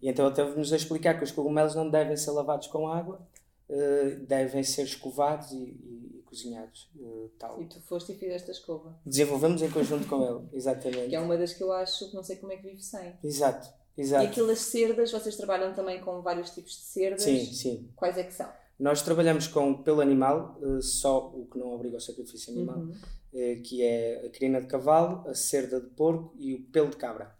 E 0.00 0.08
então 0.08 0.26
ele 0.26 0.34
teve-nos 0.34 0.72
a 0.72 0.76
explicar 0.76 1.16
que 1.16 1.24
os 1.24 1.30
cogumelos 1.30 1.74
não 1.74 1.88
devem 1.88 2.16
ser 2.16 2.32
lavados 2.32 2.66
com 2.66 2.88
água, 2.88 3.26
uh, 3.68 4.26
devem 4.26 4.62
ser 4.62 4.82
escovados 4.82 5.52
e, 5.52 5.56
e, 5.56 6.18
e 6.18 6.22
cozinhados. 6.24 6.90
Uh, 6.96 7.30
tal. 7.38 7.62
E 7.62 7.66
tu 7.66 7.80
foste 7.82 8.12
e 8.12 8.14
fizeste 8.16 8.50
a 8.50 8.52
escova. 8.52 8.98
Desenvolvemos 9.04 9.62
em 9.62 9.70
conjunto 9.70 10.06
com 10.08 10.22
ele, 10.24 10.48
exatamente. 10.52 11.08
Que 11.08 11.16
é 11.16 11.20
uma 11.20 11.36
das 11.36 11.52
que 11.52 11.62
eu 11.62 11.72
acho 11.72 12.08
que 12.08 12.14
não 12.14 12.22
sei 12.22 12.36
como 12.36 12.52
é 12.52 12.56
que 12.56 12.62
vive 12.62 12.82
sem. 12.82 13.14
Exato. 13.22 13.68
Exato. 13.96 14.24
E 14.24 14.26
aquelas 14.28 14.58
cerdas, 14.58 15.12
vocês 15.12 15.36
trabalham 15.36 15.74
também 15.74 16.00
com 16.00 16.22
vários 16.22 16.50
tipos 16.50 16.72
de 16.72 16.84
cerdas? 16.84 17.22
Sim, 17.22 17.44
sim. 17.44 17.90
Quais 17.94 18.16
é 18.16 18.24
que 18.24 18.32
são? 18.32 18.50
Nós 18.82 19.00
trabalhamos 19.00 19.46
com 19.46 19.74
pelo 19.74 20.00
animal, 20.00 20.58
uh, 20.60 20.82
só 20.82 21.28
o 21.28 21.46
que 21.46 21.56
não 21.56 21.72
obriga 21.72 21.98
ao 21.98 22.00
sacrifício 22.00 22.52
animal, 22.52 22.78
uhum. 22.78 22.90
uh, 22.90 23.62
que 23.62 23.80
é 23.80 24.26
a 24.26 24.28
crina 24.28 24.60
de 24.60 24.66
cavalo, 24.66 25.22
a 25.28 25.34
cerda 25.36 25.80
de 25.80 25.86
porco 25.90 26.34
e 26.36 26.52
o 26.52 26.62
pelo 26.64 26.88
de 26.88 26.96
cabra. 26.96 27.32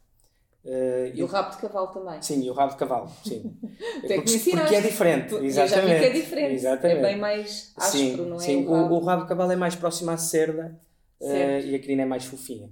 Uh, 0.64 1.10
e 1.12 1.20
o 1.20 1.26
rabo 1.26 1.50
de 1.50 1.56
cavalo 1.56 1.88
também. 1.88 2.22
Sim, 2.22 2.44
e 2.44 2.48
o 2.48 2.52
rabo 2.52 2.74
de 2.74 2.78
cavalo, 2.78 3.10
sim. 3.24 3.58
porque, 4.06 4.38
porque 4.38 4.74
é 4.76 4.80
diferente, 4.82 5.34
exatamente. 5.34 5.94
Vi 5.94 5.98
que 5.98 6.06
é 6.06 6.10
diferente, 6.10 6.54
exatamente. 6.54 6.98
é 6.98 7.02
bem 7.02 7.18
mais 7.18 7.72
áspero, 7.76 7.90
sim, 7.90 8.16
não 8.16 8.36
é? 8.36 8.38
Sim, 8.38 8.64
o, 8.64 8.72
rabo. 8.72 8.94
o, 8.94 8.98
rabo 9.00 9.22
de 9.22 9.28
cavalo 9.28 9.50
é 9.50 9.56
mais 9.56 9.74
próximo 9.74 10.12
à 10.12 10.16
cerda 10.16 10.78
uh, 11.20 11.60
e 11.66 11.74
a 11.74 11.78
crina 11.80 12.02
é 12.02 12.06
mais 12.06 12.24
fofinha. 12.24 12.70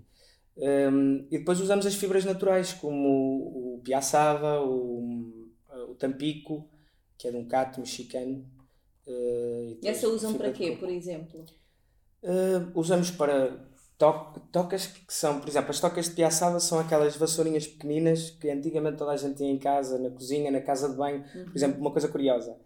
Um, 0.56 1.26
e 1.28 1.38
depois 1.38 1.60
usamos 1.60 1.84
as 1.86 1.96
fibras 1.96 2.24
naturais, 2.24 2.72
como 2.72 3.08
o, 3.08 3.74
o 3.74 3.80
piaçava, 3.82 4.60
o, 4.60 5.48
o 5.88 5.94
tampico, 5.96 6.70
que 7.18 7.26
é 7.26 7.32
de 7.32 7.36
um 7.36 7.48
cato 7.48 7.80
mexicano. 7.80 8.46
Uh, 9.10 9.78
e 9.82 9.88
essa 9.88 10.08
usam 10.08 10.34
para 10.34 10.52
quê, 10.52 10.76
por 10.78 10.88
exemplo? 10.88 11.44
usamos 12.74 13.10
para 13.10 13.50
to 13.98 14.40
tocas 14.52 14.86
que 14.86 15.12
são, 15.12 15.40
por 15.40 15.48
exemplo, 15.48 15.70
as 15.70 15.80
tocas 15.80 16.08
de 16.08 16.14
piaçava 16.14 16.60
são 16.60 16.78
aquelas 16.78 17.16
vassourinhas 17.16 17.66
pequeninas 17.66 18.30
que 18.30 18.48
antigamente 18.50 18.98
toda 18.98 19.12
a 19.12 19.16
gente 19.16 19.36
tinha 19.36 19.50
em 19.50 19.58
casa, 19.58 19.98
na 19.98 20.10
cozinha, 20.10 20.50
na 20.50 20.60
casa 20.60 20.88
de 20.88 20.96
banho. 20.96 21.24
Uhum. 21.34 21.44
Por 21.46 21.56
exemplo, 21.56 21.80
uma 21.80 21.90
coisa 21.90 22.08
curiosa, 22.08 22.56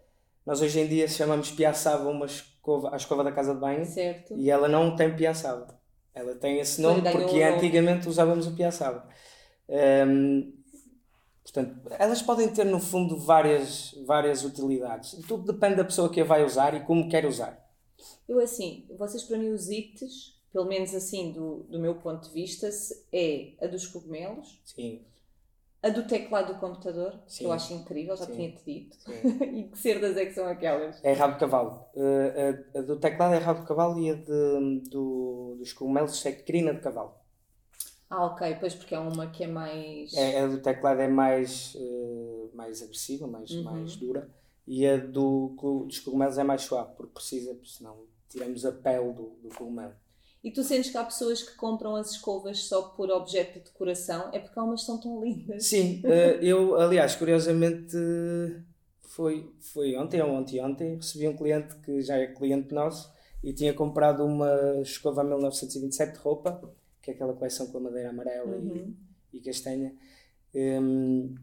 nós 0.45 0.61
hoje 0.61 0.79
em 0.79 0.87
dia 0.87 1.07
chamamos 1.07 1.51
piaçava 1.51 2.09
uma 2.09 2.25
escova, 2.25 2.93
a 2.93 2.97
escova 2.97 3.23
da 3.23 3.31
casa 3.31 3.53
de 3.53 3.59
banho 3.59 3.85
certo. 3.85 4.35
e 4.37 4.49
ela 4.49 4.67
não 4.67 4.95
tem 4.95 5.15
piaçava. 5.15 5.79
Ela 6.13 6.35
tem 6.35 6.59
esse 6.59 6.81
nome 6.81 7.01
porque 7.11 7.41
antigamente 7.43 8.07
usávamos 8.07 8.47
o 8.47 8.55
piaçava. 8.55 9.05
Um, 9.67 10.53
portanto, 11.45 11.79
elas 11.97 12.21
podem 12.21 12.49
ter 12.49 12.65
no 12.65 12.79
fundo 12.79 13.17
várias, 13.17 13.93
várias 14.05 14.43
utilidades. 14.43 15.11
Tudo 15.27 15.53
depende 15.53 15.75
da 15.75 15.85
pessoa 15.85 16.09
que 16.09 16.19
a 16.19 16.25
vai 16.25 16.43
usar 16.43 16.73
e 16.73 16.83
como 16.83 17.07
quer 17.09 17.25
usar. 17.25 17.63
Eu 18.27 18.39
assim, 18.39 18.85
vocês 18.97 19.23
para 19.23 19.37
mim 19.37 19.49
os 19.49 19.69
ites 19.69 20.35
pelo 20.55 20.67
menos 20.67 20.95
assim, 20.95 21.33
do, 21.33 21.65
do 21.69 21.77
meu 21.77 21.95
ponto 21.95 22.29
de 22.29 22.33
vista, 22.33 22.69
é 23.11 23.51
a 23.61 23.67
dos 23.67 23.85
cogumelos. 23.87 24.57
Sim. 24.63 25.01
A 25.83 25.89
do 25.89 26.07
teclado 26.07 26.53
do 26.53 26.59
computador, 26.61 27.19
Sim. 27.27 27.39
que 27.39 27.43
eu 27.43 27.51
acho 27.51 27.73
incrível, 27.73 28.15
já 28.15 28.25
tinha-te 28.25 28.63
dito. 28.65 28.97
e 29.53 29.63
que 29.63 29.77
cerdas 29.77 30.15
é 30.15 30.25
que 30.25 30.31
são 30.31 30.47
aquelas? 30.47 31.03
É 31.03 31.11
rabo 31.11 31.33
de 31.33 31.41
cavalo. 31.41 31.85
Uh, 31.93 32.73
a, 32.73 32.79
a, 32.79 32.81
do 32.83 32.97
teclado 32.97 33.33
é 33.33 33.37
rabo 33.37 33.59
de 33.59 33.67
cavalo 33.67 33.99
e 33.99 34.11
a 34.11 34.13
de, 34.13 34.89
do, 34.89 35.57
dos 35.59 35.73
cogumelos 35.73 36.25
é 36.25 36.31
crina 36.31 36.73
de 36.73 36.79
cavalo. 36.79 37.13
Ah, 38.15 38.27
ok, 38.27 38.55
pois 38.61 38.73
porque 38.73 38.95
é 38.95 38.99
uma 38.99 39.27
que 39.27 39.43
é 39.43 39.47
mais. 39.47 40.13
É, 40.13 40.39
a 40.39 40.47
do 40.47 40.59
teclado 40.59 41.01
é 41.01 41.07
mais, 41.07 41.75
uh, 41.75 42.49
mais 42.53 42.81
agressiva, 42.81 43.27
mais, 43.27 43.51
uhum. 43.51 43.63
mais 43.63 43.97
dura. 43.97 44.29
E 44.65 44.87
a 44.87 44.95
do, 44.95 45.49
dos 45.85 45.99
cogumelos 45.99 46.37
é 46.37 46.43
mais 46.43 46.61
suave, 46.61 46.93
porque 46.95 47.11
precisa, 47.13 47.57
senão 47.65 47.97
tiramos 48.29 48.65
a 48.65 48.71
pele 48.71 49.11
do, 49.11 49.35
do 49.43 49.49
cogumelo. 49.53 49.93
E 50.41 50.49
tu 50.49 50.63
sentes 50.63 50.91
que 50.91 50.97
há 50.97 51.03
pessoas 51.03 51.43
que 51.43 51.55
compram 51.57 51.97
as 51.97 52.11
escovas 52.11 52.63
só 52.63 52.83
por 52.83 53.11
objeto 53.11 53.59
de 53.59 53.65
decoração, 53.65 54.29
é 54.31 54.39
porque 54.39 54.57
há 54.57 54.63
umas 54.63 54.79
que 54.79 54.85
são 54.85 54.97
tão 54.97 55.21
lindas. 55.21 55.65
Sim, 55.65 56.01
eh, 56.05 56.39
eu, 56.41 56.79
aliás, 56.79 57.15
curiosamente, 57.15 57.97
foi, 59.01 59.51
foi 59.59 59.97
ontem 59.97 60.21
ou 60.21 60.29
ontem, 60.29 60.63
ontem, 60.63 60.95
recebi 60.95 61.27
um 61.27 61.35
cliente 61.35 61.75
que 61.77 62.01
já 62.01 62.15
é 62.15 62.27
cliente 62.27 62.73
nosso 62.73 63.11
e 63.43 63.51
tinha 63.51 63.73
comprado 63.73 64.23
uma 64.23 64.81
escova 64.81 65.21
1927 65.21 66.13
de 66.13 66.19
roupa, 66.19 66.61
que 67.05 67.11
é 67.11 67.13
aquela 67.13 67.33
coleção 67.33 67.67
com 67.67 67.77
a 67.77 67.81
madeira 67.81 68.09
amarela 68.09 68.57
uhum. 68.57 68.95
e, 69.31 69.37
e, 69.37 69.39
castanha. 69.39 69.93
Um, 70.55 71.35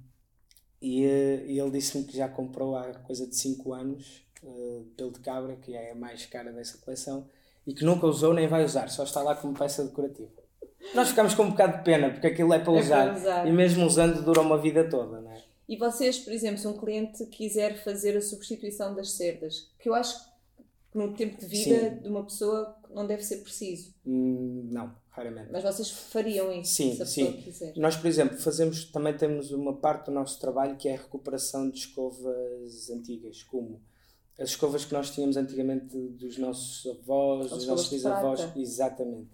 e, 0.81 1.05
eh, 1.05 1.45
e, 1.47 1.61
ele 1.61 1.71
disse-me 1.71 2.03
que 2.03 2.17
já 2.17 2.29
comprou 2.29 2.75
há 2.75 2.93
coisa 2.95 3.29
de 3.29 3.37
5 3.37 3.73
anos, 3.73 4.27
uh, 4.43 4.85
pelo 4.97 5.13
de 5.13 5.21
cabra, 5.21 5.55
que 5.55 5.73
é 5.73 5.93
a 5.93 5.95
mais 5.95 6.27
cara 6.27 6.51
dessa 6.53 6.79
coleção 6.79 7.29
e 7.65 7.73
que 7.73 7.85
nunca 7.85 8.09
usou 8.09 8.35
nem 8.35 8.49
vai 8.49 8.65
usar, 8.65 8.89
só 8.89 9.05
está 9.05 9.23
lá 9.23 9.37
como 9.37 9.57
peça 9.57 9.85
decorativa. 9.85 10.31
Nós 10.97 11.11
ficamos 11.11 11.33
com 11.33 11.45
um 11.45 11.51
bocado 11.51 11.79
de 11.79 11.85
pena, 11.85 12.11
porque 12.11 12.27
aquilo 12.27 12.53
é 12.53 12.59
para, 12.59 12.73
é 12.73 12.81
usar, 12.81 13.05
para 13.11 13.21
usar, 13.21 13.47
e 13.47 13.53
mesmo 13.53 13.87
usando 13.87 14.21
dura 14.25 14.41
uma 14.41 14.59
vida 14.59 14.91
toda, 14.91 15.21
não 15.21 15.31
é? 15.31 15.41
E 15.69 15.77
vocês, 15.77 16.19
por 16.19 16.33
exemplo, 16.33 16.59
se 16.59 16.67
um 16.67 16.77
cliente 16.77 17.25
quiser 17.27 17.85
fazer 17.85 18.17
a 18.17 18.21
substituição 18.21 18.97
das 18.97 19.13
cerdas, 19.13 19.71
que 19.79 19.89
eu 19.89 19.95
acho 19.95 20.19
que 20.19 20.32
no 20.95 21.15
tempo 21.15 21.39
de 21.41 21.47
vida 21.47 21.91
Sim. 21.91 21.97
de 22.03 22.09
uma 22.09 22.25
pessoa 22.25 22.77
não 22.91 23.07
deve 23.07 23.23
ser 23.23 23.39
preciso. 23.39 23.95
Hum, 24.07 24.69
não, 24.71 24.95
raramente. 25.11 25.49
Mas 25.51 25.63
vocês 25.63 25.91
fariam 25.91 26.53
isso 26.53 26.75
sim, 26.75 26.95
se 26.95 27.03
a 27.03 27.07
sim. 27.07 27.33
quiser. 27.43 27.73
Nós, 27.77 27.97
por 27.97 28.07
exemplo, 28.07 28.37
fazemos, 28.39 28.85
também 28.85 29.17
temos 29.17 29.51
uma 29.51 29.75
parte 29.75 30.07
do 30.07 30.13
nosso 30.13 30.39
trabalho 30.39 30.77
que 30.77 30.89
é 30.89 30.95
a 30.95 30.99
recuperação 30.99 31.69
de 31.71 31.79
escovas 31.79 32.91
antigas, 32.91 33.43
como 33.43 33.81
as 34.39 34.51
escovas 34.51 34.85
que 34.85 34.93
nós 34.93 35.11
tínhamos 35.11 35.37
antigamente 35.37 35.97
dos 35.97 36.39
nossos 36.39 36.87
avós, 36.87 37.51
dos 37.51 37.67
nossos 37.67 37.89
bisavós, 37.89 38.49
exatamente. 38.57 39.31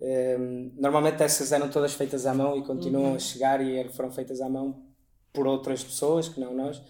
Um, 0.00 0.72
normalmente 0.76 1.22
essas 1.22 1.52
eram 1.52 1.68
todas 1.70 1.92
feitas 1.92 2.24
à 2.24 2.32
mão 2.32 2.56
e 2.56 2.64
continuam 2.64 3.10
uhum. 3.10 3.16
a 3.16 3.18
chegar 3.18 3.60
e 3.60 3.86
foram 3.90 4.10
feitas 4.10 4.40
à 4.40 4.48
mão 4.48 4.82
por 5.30 5.46
outras 5.46 5.84
pessoas 5.84 6.28
que 6.28 6.40
não 6.40 6.54
nós. 6.54 6.82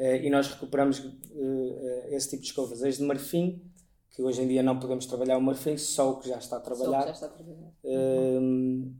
Uh, 0.00 0.16
e 0.22 0.30
nós 0.30 0.48
recuperamos 0.48 0.98
uh, 0.98 2.08
esse 2.08 2.30
tipo 2.30 2.40
de 2.40 2.48
escovas. 2.48 2.82
As 2.82 2.96
de 2.96 3.04
marfim, 3.04 3.62
que 4.08 4.22
hoje 4.22 4.40
em 4.40 4.48
dia 4.48 4.62
não 4.62 4.80
podemos 4.80 5.04
trabalhar 5.04 5.36
o 5.36 5.42
marfim, 5.42 5.76
só 5.76 6.12
o 6.12 6.18
que 6.18 6.30
já 6.30 6.38
está 6.38 6.56
a 6.56 6.60
trabalhar. 6.60 7.04
Já 7.04 7.10
está 7.10 7.26
a 7.26 7.28
trabalhar. 7.28 7.70
Uhum. 7.84 8.96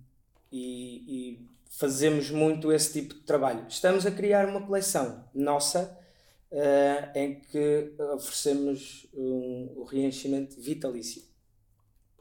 E, 0.53 1.05
e 1.09 1.49
fazemos 1.71 2.31
muito 2.31 2.71
esse 2.71 3.01
tipo 3.01 3.15
de 3.15 3.21
trabalho. 3.21 3.65
Estamos 3.67 4.05
a 4.05 4.11
criar 4.11 4.47
uma 4.47 4.61
coleção 4.61 5.25
nossa 5.35 5.99
uh, 6.53 7.19
em 7.19 7.41
que 7.41 7.95
oferecemos 8.15 9.07
um, 9.15 9.73
o 9.77 9.85
reenchimento 9.85 10.61
vitalício. 10.61 11.23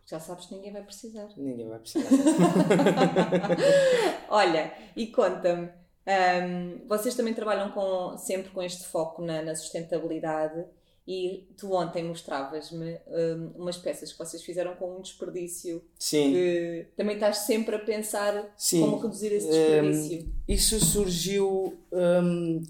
Já 0.05 0.21
sabes 0.21 0.45
que 0.45 0.55
ninguém 0.55 0.71
vai 0.71 0.83
precisar. 0.83 1.27
Ninguém 1.35 1.67
vai 1.67 1.79
precisar. 1.79 2.09
Olha, 4.29 4.73
e 4.95 5.07
conta-me, 5.07 5.69
um, 6.09 6.87
vocês 6.87 7.13
também 7.13 7.33
trabalham 7.33 7.69
com, 7.71 8.17
sempre 8.17 8.49
com 8.49 8.63
este 8.63 8.83
foco 8.85 9.21
na, 9.21 9.43
na 9.43 9.55
sustentabilidade 9.55 10.65
e 11.07 11.47
tu 11.57 11.73
ontem 11.73 12.03
mostravas-me 12.03 12.99
um, 13.07 13.61
umas 13.61 13.77
peças 13.77 14.11
que 14.11 14.17
vocês 14.17 14.43
fizeram 14.43 14.75
com 14.75 14.97
um 14.97 15.01
desperdício. 15.01 15.83
Sim. 15.97 16.31
Que 16.31 16.87
também 16.95 17.15
estás 17.15 17.37
sempre 17.39 17.75
a 17.75 17.79
pensar 17.79 18.53
Sim. 18.57 18.81
como 18.81 18.97
reduzir 18.97 19.33
esse 19.33 19.49
desperdício. 19.49 20.21
Um, 20.21 20.31
isso 20.47 20.79
surgiu 20.79 21.77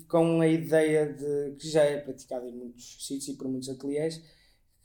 com 0.08 0.41
a 0.41 0.48
ideia 0.48 1.12
de 1.12 1.55
que 1.58 1.69
já 1.69 1.84
é 1.84 1.98
praticado 1.98 2.46
em 2.46 2.53
muitos 2.53 3.05
sítios 3.05 3.29
e 3.29 3.34
por 3.34 3.48
muitos 3.48 3.69
ateliês. 3.69 4.22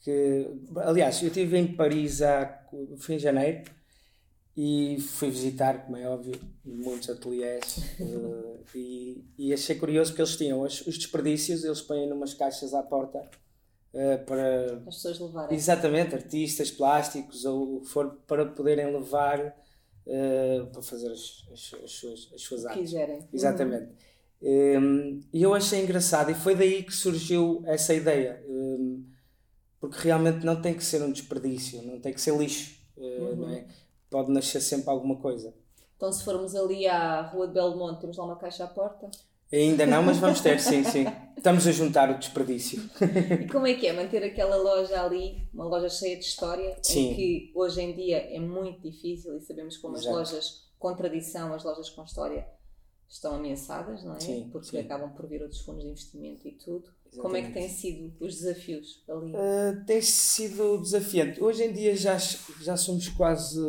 Que, 0.00 0.48
aliás, 0.76 1.22
eu 1.22 1.28
estive 1.28 1.56
em 1.56 1.66
Paris 1.74 2.22
há, 2.22 2.66
fim 2.98 3.16
de 3.16 3.22
janeiro 3.22 3.62
e 4.56 5.00
fui 5.00 5.30
visitar, 5.30 5.84
como 5.84 5.96
é 5.96 6.08
óbvio, 6.08 6.40
muitos 6.64 7.10
ateliês 7.10 7.78
uh, 7.98 8.64
e, 8.74 9.24
e, 9.36 9.52
achei 9.52 9.74
curioso 9.76 10.12
porque 10.12 10.22
eles 10.22 10.36
tinham 10.36 10.60
os, 10.60 10.86
os 10.86 10.96
desperdícios, 10.96 11.64
eles 11.64 11.82
põem 11.82 12.08
numas 12.08 12.34
caixas 12.34 12.72
à 12.72 12.82
porta 12.82 13.18
uh, 13.18 14.24
para 14.24 14.74
as 14.86 14.94
pessoas 14.96 15.18
levarem. 15.18 15.56
Exatamente, 15.56 16.14
artistas 16.14 16.70
plásticos 16.70 17.44
ou 17.44 17.78
o 17.78 17.80
que 17.80 17.88
for 17.88 18.16
para 18.28 18.46
poderem 18.46 18.92
levar 18.92 19.40
uh, 20.06 20.66
para 20.70 20.82
fazer 20.82 21.10
as, 21.10 21.44
as, 21.52 21.74
as 21.82 21.90
suas, 21.90 22.30
as 22.32 22.42
suas 22.42 22.64
artes. 22.64 22.82
Quiserem. 22.82 23.28
Exatamente. 23.32 23.90
Uhum. 24.40 24.78
Um, 24.78 25.20
e 25.32 25.42
eu 25.42 25.54
achei 25.54 25.82
engraçado 25.82 26.30
e 26.30 26.34
foi 26.34 26.54
daí 26.54 26.82
que 26.82 26.92
surgiu 26.92 27.62
essa 27.66 27.94
ideia. 27.94 28.44
Um, 28.46 29.04
porque 29.80 29.98
realmente 30.00 30.46
não 30.46 30.60
tem 30.60 30.74
que 30.74 30.84
ser 30.84 31.02
um 31.02 31.12
desperdício, 31.12 31.82
não 31.82 32.00
tem 32.00 32.12
que 32.12 32.20
ser 32.20 32.34
lixo, 32.36 32.78
uhum. 32.96 33.36
não 33.36 33.50
é? 33.50 33.66
Pode 34.14 34.30
nascer 34.30 34.60
sempre 34.60 34.90
alguma 34.90 35.16
coisa. 35.16 35.52
Então, 35.96 36.12
se 36.12 36.24
formos 36.24 36.54
ali 36.54 36.86
à 36.86 37.20
Rua 37.22 37.48
de 37.48 37.54
Belmonte, 37.54 38.00
temos 38.00 38.16
lá 38.16 38.24
uma 38.24 38.36
caixa 38.36 38.62
à 38.62 38.68
porta? 38.68 39.10
Ainda 39.52 39.84
não, 39.84 40.04
mas 40.04 40.18
vamos 40.18 40.40
ter, 40.40 40.60
sim, 40.60 40.84
sim. 40.84 41.04
Estamos 41.36 41.66
a 41.66 41.72
juntar 41.72 42.08
o 42.12 42.16
desperdício. 42.16 42.88
E 43.42 43.48
como 43.48 43.66
é 43.66 43.74
que 43.74 43.88
é 43.88 43.92
manter 43.92 44.22
aquela 44.22 44.54
loja 44.54 45.02
ali, 45.04 45.48
uma 45.52 45.64
loja 45.64 45.88
cheia 45.88 46.16
de 46.16 46.24
história, 46.24 46.78
sim. 46.80 47.10
em 47.10 47.14
que 47.16 47.52
hoje 47.56 47.82
em 47.82 47.92
dia 47.92 48.18
é 48.18 48.38
muito 48.38 48.82
difícil 48.88 49.36
e 49.36 49.40
sabemos 49.40 49.78
como 49.78 49.96
Exato. 49.96 50.10
as 50.10 50.14
lojas 50.16 50.64
com 50.78 50.94
tradição, 50.94 51.52
as 51.52 51.64
lojas 51.64 51.90
com 51.90 52.04
história, 52.04 52.46
estão 53.08 53.34
ameaçadas, 53.34 54.02
não 54.04 54.16
é? 54.16 54.20
Sim, 54.20 54.48
Porque 54.50 54.68
sim. 54.68 54.78
acabam 54.78 55.10
por 55.12 55.26
vir 55.26 55.42
outros 55.42 55.60
fundos 55.60 55.82
de 55.82 55.90
investimento 55.90 56.48
e 56.48 56.52
tudo. 56.52 56.84
Exatamente. 57.12 57.20
Como 57.20 57.36
é 57.36 57.42
que 57.42 57.52
têm 57.52 57.68
sido 57.68 58.12
os 58.20 58.34
desafios 58.34 59.04
ali? 59.08 59.32
Uh, 59.32 59.84
tem 59.86 60.02
sido 60.02 60.78
desafiante. 60.78 61.42
Hoje 61.42 61.64
em 61.64 61.72
dia 61.72 61.94
já, 61.96 62.16
já 62.16 62.76
somos 62.76 63.08
quase. 63.08 63.60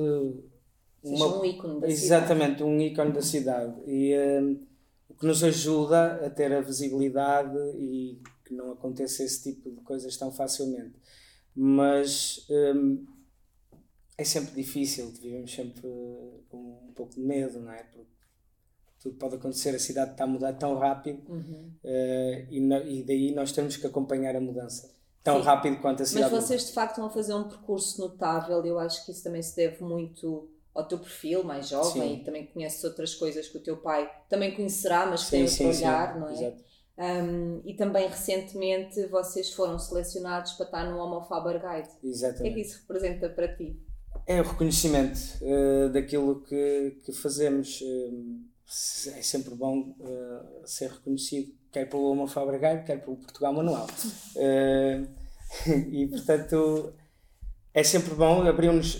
Uma, 1.03 1.39
um 1.39 1.45
ícone 1.45 1.79
da 1.79 1.87
exatamente, 1.87 2.57
cidade. 2.57 2.63
um 2.63 2.81
ícone 2.81 3.11
da 3.11 3.21
cidade. 3.21 3.81
E 3.85 4.15
uh, 4.15 4.59
o 5.09 5.13
que 5.13 5.25
nos 5.25 5.43
ajuda 5.43 6.25
a 6.25 6.29
ter 6.29 6.51
a 6.51 6.61
visibilidade 6.61 7.57
e 7.77 8.19
que 8.43 8.53
não 8.53 8.71
aconteça 8.71 9.23
esse 9.23 9.43
tipo 9.43 9.71
de 9.71 9.81
coisas 9.81 10.17
tão 10.17 10.31
facilmente. 10.31 10.95
Mas 11.55 12.45
um, 12.49 13.05
é 14.17 14.23
sempre 14.23 14.55
difícil, 14.55 15.11
vivemos 15.11 15.53
sempre 15.53 15.81
com 16.49 16.87
um 16.89 16.93
pouco 16.93 17.13
de 17.13 17.21
medo, 17.21 17.59
não 17.59 17.71
é? 17.71 17.83
Porque 17.83 18.14
tudo 19.05 19.17
pode 19.17 19.35
acontecer, 19.35 19.75
a 19.75 19.79
cidade 19.79 20.11
está 20.13 20.23
a 20.23 20.27
mudar 20.27 20.53
tão 20.53 20.75
rápido 20.79 21.21
uhum. 21.29 21.71
uh, 21.83 22.47
e, 22.49 22.59
no, 22.59 22.77
e, 22.77 23.03
daí 23.03 23.35
nós 23.35 23.51
temos 23.51 23.77
que 23.77 23.85
acompanhar 23.85 24.35
a 24.35 24.41
mudança 24.41 24.91
tão 25.23 25.37
Sim. 25.37 25.45
rápido 25.45 25.77
quanto 25.79 26.01
a 26.01 26.05
cidade. 26.07 26.33
Mas 26.33 26.43
vocês 26.43 26.61
muda. 26.61 26.69
de 26.69 26.73
facto 26.73 26.91
estão 26.93 27.05
a 27.05 27.09
fazer 27.11 27.35
um 27.35 27.43
percurso 27.43 28.01
notável, 28.01 28.65
eu 28.65 28.79
acho 28.79 29.05
que 29.05 29.11
isso 29.11 29.23
também 29.23 29.43
se 29.43 29.55
deve 29.55 29.83
muito 29.83 30.49
ao 30.73 30.87
teu 30.87 30.97
perfil 30.97 31.43
mais 31.43 31.69
jovem 31.69 32.15
sim. 32.15 32.21
e 32.21 32.23
também 32.23 32.47
conheces 32.47 32.83
outras 32.83 33.13
coisas 33.13 33.47
que 33.47 33.57
o 33.57 33.61
teu 33.61 33.77
pai 33.77 34.11
também 34.27 34.55
conhecerá, 34.55 35.05
mas 35.05 35.29
tem 35.29 35.43
outro 35.43 35.67
olhar, 35.67 36.19
não 36.19 36.27
é? 36.27 36.55
Um, 36.97 37.61
e 37.63 37.75
também 37.75 38.07
recentemente 38.07 39.05
vocês 39.07 39.51
foram 39.53 39.77
selecionados 39.77 40.53
para 40.53 40.65
estar 40.65 40.83
no 40.89 40.97
Homo 40.97 41.21
Faber 41.25 41.61
Guide. 41.61 41.89
Exatamente. 42.03 42.39
O 42.39 42.41
que 42.41 42.47
é 42.47 42.53
que 42.53 42.61
isso 42.61 42.79
representa 42.81 43.29
para 43.29 43.55
ti? 43.55 43.79
É 44.25 44.41
o 44.41 44.43
reconhecimento 44.43 45.19
uh, 45.41 45.89
daquilo 45.89 46.41
que, 46.41 46.97
que 47.03 47.11
fazemos. 47.13 47.81
Uh, 47.81 48.54
é 48.67 49.21
sempre 49.21 49.55
bom 49.55 49.95
uh, 49.99 50.67
ser 50.67 50.89
reconhecido, 50.89 51.53
quer 51.71 51.89
pelo 51.89 52.11
Homo 52.11 52.27
Faber 52.27 52.59
Guide, 52.59 52.85
quer 52.85 53.03
pelo 53.03 53.17
Portugal 53.17 53.53
Manual. 53.53 53.87
e 55.91 56.07
portanto 56.07 56.93
é 57.73 57.83
sempre 57.83 58.15
bom, 58.15 58.47
abrimos, 58.47 58.97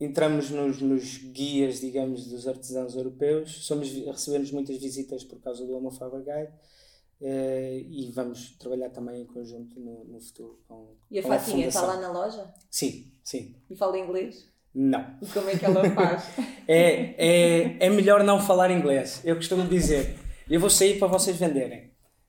entramos 0.00 0.50
nos, 0.50 0.80
nos, 0.80 1.18
guias, 1.18 1.80
digamos, 1.80 2.26
dos 2.26 2.48
artesãos 2.48 2.94
europeus, 2.94 3.66
somos, 3.66 3.92
recebemos 3.92 4.50
muitas 4.50 4.78
visitas 4.78 5.24
por 5.24 5.40
causa 5.40 5.64
do 5.64 5.76
Homo 5.76 5.90
Faber 5.90 6.20
Guide 6.20 6.52
Uh, 7.20 7.82
e 7.90 8.12
vamos 8.12 8.52
trabalhar 8.58 8.90
também 8.90 9.22
em 9.22 9.26
conjunto 9.26 9.80
no, 9.80 10.04
no 10.04 10.20
futuro 10.20 10.60
com 10.68 10.94
E 11.10 11.18
a 11.18 11.22
Fatinha 11.22 11.66
está 11.66 11.82
lá 11.82 12.00
na 12.00 12.12
loja? 12.12 12.54
Sim, 12.70 13.10
sim. 13.24 13.56
E 13.68 13.74
fala 13.74 13.98
inglês? 13.98 14.48
Não. 14.74 15.04
E 15.22 15.26
como 15.26 15.50
é 15.50 15.56
que 15.56 15.64
ela 15.64 15.88
faz? 15.90 16.28
é, 16.68 17.14
é, 17.16 17.86
é 17.86 17.90
melhor 17.90 18.22
não 18.22 18.40
falar 18.40 18.70
inglês. 18.70 19.20
Eu 19.24 19.36
costumo 19.36 19.66
dizer, 19.66 20.16
eu 20.48 20.60
vou 20.60 20.70
sair 20.70 20.98
para 20.98 21.08
vocês 21.08 21.36
venderem. 21.36 21.88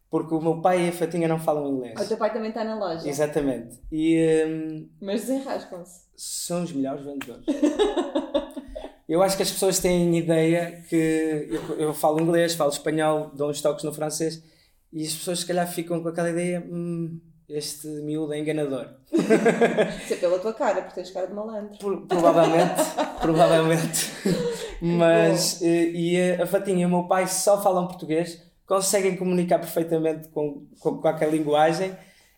Porque 0.09 0.33
o 0.33 0.41
meu 0.41 0.59
pai 0.59 0.85
e 0.85 0.89
a 0.89 0.91
Fatinha 0.91 1.27
não 1.27 1.39
falam 1.39 1.71
inglês. 1.71 1.99
O 2.01 2.07
teu 2.07 2.17
pai 2.17 2.33
também 2.33 2.49
está 2.49 2.63
na 2.63 2.75
loja. 2.75 3.07
Exatamente. 3.07 3.79
E, 3.91 4.43
um, 4.47 4.89
Mas 4.99 5.21
desenrascam-se. 5.21 6.07
São 6.17 6.63
os 6.63 6.71
melhores 6.71 7.05
vendedores. 7.05 7.45
eu 9.07 9.21
acho 9.21 9.37
que 9.37 9.43
as 9.43 9.51
pessoas 9.51 9.77
têm 9.77 10.17
ideia 10.17 10.83
que 10.89 11.47
eu, 11.51 11.75
eu 11.77 11.93
falo 11.93 12.19
inglês, 12.19 12.55
falo 12.55 12.71
espanhol, 12.71 13.31
dou 13.35 13.51
uns 13.51 13.61
toques 13.61 13.83
no 13.83 13.93
francês 13.93 14.43
e 14.91 15.05
as 15.05 15.13
pessoas 15.13 15.41
se 15.41 15.45
calhar 15.45 15.71
ficam 15.71 16.01
com 16.01 16.09
aquela 16.09 16.31
ideia, 16.31 16.65
hum, 16.67 17.19
este 17.49 17.87
miúdo 17.87 18.33
é 18.33 18.39
enganador. 18.39 18.87
Isso 19.11 20.13
é 20.13 20.17
pela 20.17 20.39
tua 20.39 20.53
cara, 20.53 20.81
porque 20.81 20.95
tens 20.95 21.11
cara 21.11 21.27
de 21.27 21.33
malandro. 21.33 21.77
Por, 21.79 22.07
provavelmente, 22.07 22.81
provavelmente. 23.19 24.11
Mas, 24.81 25.61
e, 25.61 26.13
e 26.13 26.31
a 26.33 26.45
Fatinha 26.45 26.83
e 26.83 26.85
o 26.85 26.89
meu 26.89 27.03
pai 27.03 27.27
só 27.27 27.61
falam 27.61 27.87
português, 27.87 28.41
conseguem 28.65 29.17
comunicar 29.17 29.59
perfeitamente 29.59 30.29
com, 30.29 30.67
com 30.79 30.99
qualquer 30.99 31.29
linguagem 31.31 31.91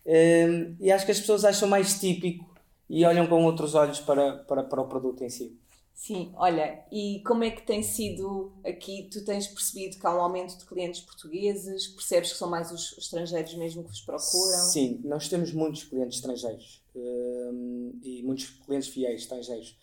hum, 0.06 0.75
e 0.80 0.91
acho 0.91 1.06
que 1.06 1.12
as 1.12 1.20
pessoas 1.20 1.44
acham 1.44 1.68
mais 1.68 2.00
típico 2.00 2.50
e 2.89 3.06
olham 3.06 3.27
com 3.27 3.44
outros 3.44 3.75
olhos 3.75 4.00
para, 4.00 4.38
para, 4.38 4.63
para 4.63 4.82
o 4.82 4.88
produto 4.88 5.24
em 5.24 5.30
si. 5.30 5.60
Sim, 6.01 6.34
olha, 6.36 6.84
e 6.91 7.22
como 7.27 7.43
é 7.43 7.51
que 7.51 7.62
tem 7.62 7.84
sido 7.84 8.51
aqui? 8.65 9.08
Tu 9.13 9.24
tens 9.24 9.46
percebido 9.46 10.00
que 10.00 10.08
há 10.08 10.15
um 10.15 10.20
aumento 10.20 10.58
de 10.58 10.65
clientes 10.65 11.00
portugueses? 11.01 11.89
Percebes 11.89 12.31
que 12.31 12.39
são 12.39 12.50
mais 12.50 12.72
os 12.72 12.98
estrangeiros 12.98 13.53
mesmo 13.53 13.84
que 13.84 13.89
vos 13.89 14.01
procuram? 14.01 14.60
Sim, 14.72 15.00
nós 15.03 15.29
temos 15.29 15.53
muitos 15.53 15.84
clientes 15.84 16.17
estrangeiros 16.17 16.84
um, 16.96 18.00
e 18.01 18.24
muitos 18.24 18.48
clientes 18.65 18.89
fiéis 18.89 19.22
estrangeiros. 19.22 19.77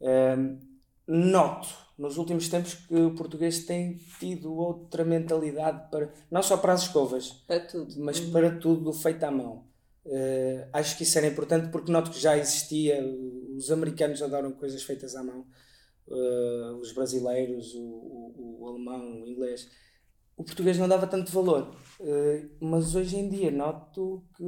Um, 0.00 0.60
noto 1.08 1.68
nos 1.98 2.18
últimos 2.18 2.48
tempos 2.48 2.74
que 2.74 2.94
o 2.94 3.16
português 3.16 3.64
tem 3.64 3.96
tido 4.20 4.54
outra 4.54 5.04
mentalidade 5.04 5.90
para 5.90 6.14
não 6.30 6.40
só 6.44 6.56
para 6.56 6.72
as 6.72 6.82
escovas, 6.82 7.32
para 7.48 7.58
tudo, 7.58 7.96
mas 7.98 8.20
uhum. 8.20 8.30
para 8.30 8.60
tudo 8.60 8.92
feito 8.92 9.24
à 9.24 9.30
mão. 9.32 9.64
Uh, 10.06 10.68
acho 10.72 10.96
que 10.96 11.02
isso 11.02 11.18
era 11.18 11.26
importante 11.26 11.68
porque 11.72 11.90
noto 11.90 12.12
que 12.12 12.20
já 12.20 12.38
existia. 12.38 13.04
Os 13.56 13.72
americanos 13.72 14.22
adoram 14.22 14.52
coisas 14.52 14.80
feitas 14.84 15.16
à 15.16 15.24
mão 15.24 15.44
uh, 16.08 16.76
os 16.76 16.92
brasileiros, 16.92 17.74
o, 17.74 17.80
o, 17.80 18.56
o, 18.60 18.68
alemão, 18.68 19.22
o 19.22 19.28
inglês. 19.28 19.68
O 20.36 20.44
português 20.44 20.78
não 20.78 20.88
dava 20.88 21.06
tanto 21.06 21.32
valor, 21.32 21.74
uh, 22.00 22.50
mas 22.60 22.94
hoje 22.94 23.16
em 23.16 23.28
dia 23.28 23.50
noto 23.50 24.24
que 24.36 24.44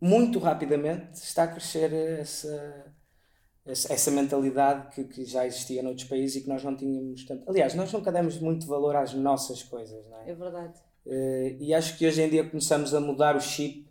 muito 0.00 0.38
rapidamente 0.38 1.14
está 1.14 1.44
a 1.44 1.48
crescer 1.48 1.92
essa, 1.92 2.94
essa, 3.66 3.92
essa 3.92 4.10
mentalidade 4.10 4.94
que, 4.94 5.04
que, 5.04 5.24
já 5.24 5.46
existia 5.46 5.82
noutros 5.82 6.08
países 6.08 6.36
e 6.36 6.40
que 6.42 6.48
nós 6.48 6.62
não 6.64 6.76
tínhamos 6.76 7.24
tanto. 7.24 7.48
Aliás, 7.48 7.74
nós 7.74 7.92
nunca 7.92 8.12
demos 8.12 8.38
muito 8.38 8.66
valor 8.66 8.96
às 8.96 9.12
nossas 9.14 9.62
coisas, 9.62 10.06
não 10.06 10.18
é? 10.22 10.30
É 10.30 10.34
verdade. 10.34 10.78
Uh, 11.06 11.56
e 11.60 11.74
acho 11.74 11.96
que 11.96 12.06
hoje 12.06 12.22
em 12.22 12.28
dia 12.28 12.48
começamos 12.48 12.94
a 12.94 13.00
mudar 13.00 13.36
o 13.36 13.40
chip 13.40 13.89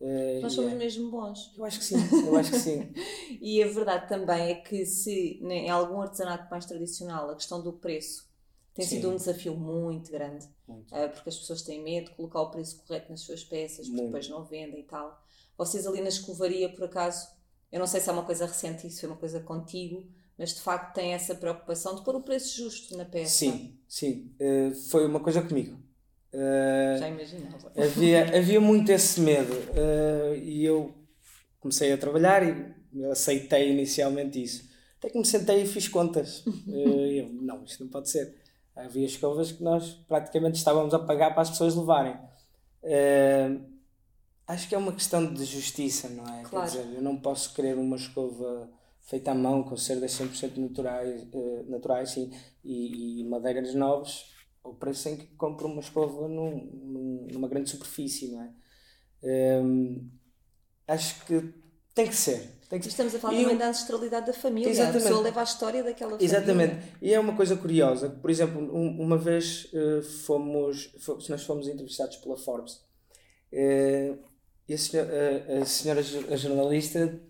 Uh, 0.00 0.40
Nós 0.42 0.52
somos 0.52 0.72
yeah. 0.72 0.76
mesmo 0.76 1.10
bons. 1.10 1.54
Eu 1.56 1.64
acho 1.64 1.78
que 1.78 1.84
sim, 1.84 1.96
eu 2.26 2.36
acho 2.36 2.50
que 2.50 2.58
sim. 2.58 2.92
e 3.40 3.62
a 3.62 3.66
verdade 3.66 4.08
também 4.08 4.50
é 4.50 4.54
que 4.56 4.84
se 4.84 5.40
em 5.42 5.70
algum 5.70 6.02
artesanato 6.02 6.50
mais 6.50 6.66
tradicional 6.66 7.30
a 7.30 7.34
questão 7.34 7.62
do 7.62 7.72
preço 7.72 8.26
tem 8.74 8.84
sim. 8.84 8.96
sido 8.96 9.10
um 9.10 9.16
desafio 9.16 9.56
muito 9.56 10.10
grande, 10.10 10.46
muito. 10.68 10.94
Uh, 10.94 11.08
porque 11.08 11.30
as 11.30 11.38
pessoas 11.38 11.62
têm 11.62 11.82
medo 11.82 12.10
de 12.10 12.16
colocar 12.16 12.42
o 12.42 12.50
preço 12.50 12.82
correto 12.82 13.10
nas 13.10 13.22
suas 13.22 13.42
peças, 13.42 13.86
porque 13.86 13.92
muito. 13.92 14.06
depois 14.06 14.28
não 14.28 14.44
vendem 14.44 14.80
e 14.80 14.84
tal. 14.84 15.18
Vocês 15.56 15.86
ali 15.86 16.02
na 16.02 16.08
escovaria, 16.08 16.68
por 16.68 16.84
acaso, 16.84 17.26
eu 17.72 17.78
não 17.78 17.86
sei 17.86 18.00
se 18.00 18.10
é 18.10 18.12
uma 18.12 18.24
coisa 18.24 18.44
recente, 18.44 18.86
isso 18.86 19.00
foi 19.00 19.08
uma 19.08 19.16
coisa 19.16 19.40
contigo, 19.40 20.06
mas 20.36 20.52
de 20.52 20.60
facto 20.60 20.94
têm 20.94 21.14
essa 21.14 21.34
preocupação 21.34 21.94
de 21.94 22.04
pôr 22.04 22.16
o 22.16 22.22
preço 22.22 22.54
justo 22.54 22.94
na 22.94 23.06
peça. 23.06 23.38
Sim, 23.38 23.78
sim. 23.88 24.30
Uh, 24.38 24.74
foi 24.90 25.06
uma 25.06 25.20
coisa 25.20 25.40
comigo. 25.40 25.78
Uh, 26.36 26.98
Já 26.98 27.08
imaginava. 27.08 27.72
Havia, 27.74 28.36
havia 28.36 28.60
muito 28.60 28.92
esse 28.92 29.18
medo 29.22 29.54
uh, 29.54 30.34
e 30.36 30.62
eu 30.66 30.94
comecei 31.58 31.90
a 31.90 31.96
trabalhar 31.96 32.42
e 32.42 33.04
aceitei 33.10 33.72
inicialmente 33.72 34.42
isso. 34.42 34.68
Até 34.98 35.08
que 35.08 35.18
me 35.18 35.24
sentei 35.24 35.62
e 35.62 35.66
fiz 35.66 35.88
contas. 35.88 36.44
Uh, 36.46 36.70
eu, 37.10 37.32
não, 37.32 37.64
isto 37.64 37.82
não 37.82 37.90
pode 37.90 38.10
ser. 38.10 38.36
Havia 38.76 39.06
escovas 39.06 39.50
que 39.50 39.62
nós 39.62 39.94
praticamente 40.06 40.58
estávamos 40.58 40.92
a 40.92 40.98
pagar 40.98 41.30
para 41.30 41.40
as 41.40 41.48
pessoas 41.48 41.74
levarem. 41.74 42.14
acho 44.46 44.68
que 44.68 44.74
é 44.74 44.78
uma 44.78 44.92
questão 44.92 45.32
de 45.32 45.42
justiça, 45.42 46.10
não 46.10 46.24
é? 46.24 46.42
Claro. 46.42 46.70
Quer 46.70 46.82
dizer, 46.82 46.94
eu 46.96 47.02
não 47.02 47.16
posso 47.16 47.54
querer 47.54 47.78
uma 47.78 47.96
escova 47.96 48.68
feita 49.00 49.30
à 49.30 49.34
mão, 49.34 49.62
com 49.62 49.74
cerdas 49.78 50.12
100% 50.12 50.58
naturais, 50.58 51.26
naturais 51.66 52.10
sim, 52.10 52.30
e, 52.62 53.20
e 53.20 53.24
madeiras 53.24 53.74
novas 53.74 54.35
o 54.70 54.74
preço 54.74 55.08
em 55.08 55.16
que 55.16 55.26
compro 55.36 55.66
uma 55.66 55.80
escova 55.80 56.28
num, 56.28 57.26
numa 57.32 57.48
grande 57.48 57.70
superfície, 57.70 58.28
não 58.28 58.42
é? 58.42 58.50
Um, 59.62 60.10
acho 60.86 61.24
que 61.24 61.52
tem 61.94 62.06
que 62.06 62.14
ser. 62.14 62.56
Tem 62.68 62.80
que 62.80 62.88
Estamos 62.88 63.14
a 63.14 63.18
falar 63.18 63.34
e 63.34 63.38
também 63.38 63.54
eu... 63.54 63.58
da 63.58 63.68
ancestralidade 63.68 64.26
da 64.26 64.32
família. 64.32 64.68
Exatamente. 64.68 64.98
A 64.98 65.00
pessoa 65.02 65.22
leva 65.22 65.40
a 65.40 65.44
história 65.44 65.82
daquela 65.84 66.10
família. 66.10 66.26
Exatamente. 66.26 66.92
E 67.00 67.14
é 67.14 67.18
uma 67.18 67.34
coisa 67.34 67.56
curiosa. 67.56 68.10
Por 68.10 68.28
exemplo, 68.28 68.60
um, 68.60 69.00
uma 69.00 69.16
vez 69.16 69.72
uh, 69.72 70.02
fomos, 70.02 70.92
fomos, 70.98 71.28
nós 71.28 71.44
fomos 71.44 71.68
entrevistados 71.68 72.16
pela 72.16 72.36
Forbes 72.36 72.74
uh, 73.52 74.18
e 74.68 74.74
a 74.74 74.78
senhora, 74.78 75.46
a, 75.48 75.62
a 75.62 75.64
senhora 75.64 76.00
a 76.00 76.36
jornalista 76.36 77.20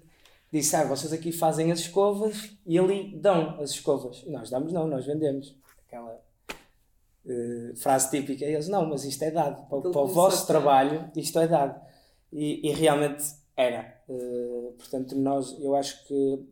disse: 0.51 0.75
Ah, 0.75 0.85
vocês 0.85 1.13
aqui 1.13 1.31
fazem 1.31 1.71
as 1.71 1.81
escovas 1.81 2.51
e 2.67 2.79
ali 2.79 3.17
dão 3.17 3.61
as 3.61 3.71
escovas. 3.71 4.25
E 4.27 4.31
nós 4.31 4.51
damos, 4.51 4.73
não, 4.73 4.89
nós 4.89 5.05
vendemos. 5.07 5.55
Uh, 7.27 7.77
frase 7.77 8.09
típica, 8.11 8.45
e 8.45 8.55
eles, 8.55 8.69
não, 8.69 8.87
mas 8.87 9.05
isto 9.05 9.21
é 9.25 9.33
dado, 9.33 9.69
para, 9.69 9.91
para 9.91 10.01
o 10.01 10.07
vosso 10.07 10.47
trabalho, 10.47 11.11
isto 11.17 11.39
é 11.41 11.49
dado. 11.49 11.81
E, 12.33 12.69
e 12.69 12.73
realmente 12.73 13.25
era. 13.57 14.01
Uh, 14.09 14.73
portanto, 14.79 15.17
nós, 15.17 15.59
eu 15.59 15.75
acho 15.75 16.07
que 16.07 16.47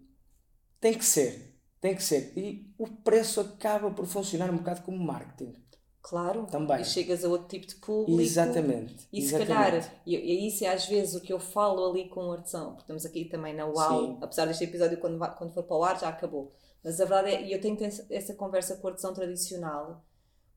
tem 0.80 0.94
que 0.94 1.04
ser, 1.04 1.54
tem 1.80 1.94
que 1.94 2.02
ser. 2.02 2.32
E 2.36 2.74
o 2.76 2.88
preço 2.88 3.40
acaba 3.40 3.90
por 3.90 4.04
funcionar 4.06 4.50
um 4.50 4.56
bocado 4.56 4.82
como 4.82 4.98
marketing. 4.98 5.54
Claro, 6.02 6.46
Também. 6.50 6.82
e 6.82 6.84
chegas 6.84 7.24
a 7.24 7.28
outro 7.28 7.48
tipo 7.48 7.66
de 7.66 7.76
público. 7.76 8.20
Exatamente. 8.20 9.08
E 9.10 9.22
se 9.22 9.38
calhar, 9.38 9.90
e, 10.04 10.14
e 10.14 10.48
isso 10.48 10.62
é 10.62 10.68
às 10.68 10.86
vezes 10.86 11.14
o 11.14 11.20
que 11.22 11.32
eu 11.32 11.38
falo 11.38 11.90
ali 11.90 12.10
com 12.10 12.26
o 12.26 12.32
artesão, 12.32 12.72
porque 12.72 12.82
estamos 12.82 13.06
aqui 13.06 13.24
também 13.24 13.54
na 13.54 13.64
UAU, 13.66 14.06
Sim. 14.06 14.18
apesar 14.20 14.44
deste 14.44 14.64
episódio 14.64 14.98
quando, 14.98 15.18
quando 15.38 15.54
for 15.54 15.62
para 15.62 15.76
o 15.76 15.82
ar 15.82 15.98
já 15.98 16.10
acabou. 16.10 16.52
Mas 16.84 17.00
a 17.00 17.06
verdade 17.06 17.30
é, 17.30 17.46
e 17.46 17.52
eu 17.54 17.60
tenho 17.60 17.78
essa 18.10 18.34
conversa 18.34 18.76
com 18.76 18.86
o 18.86 18.90
artesão 18.90 19.14
tradicional, 19.14 20.04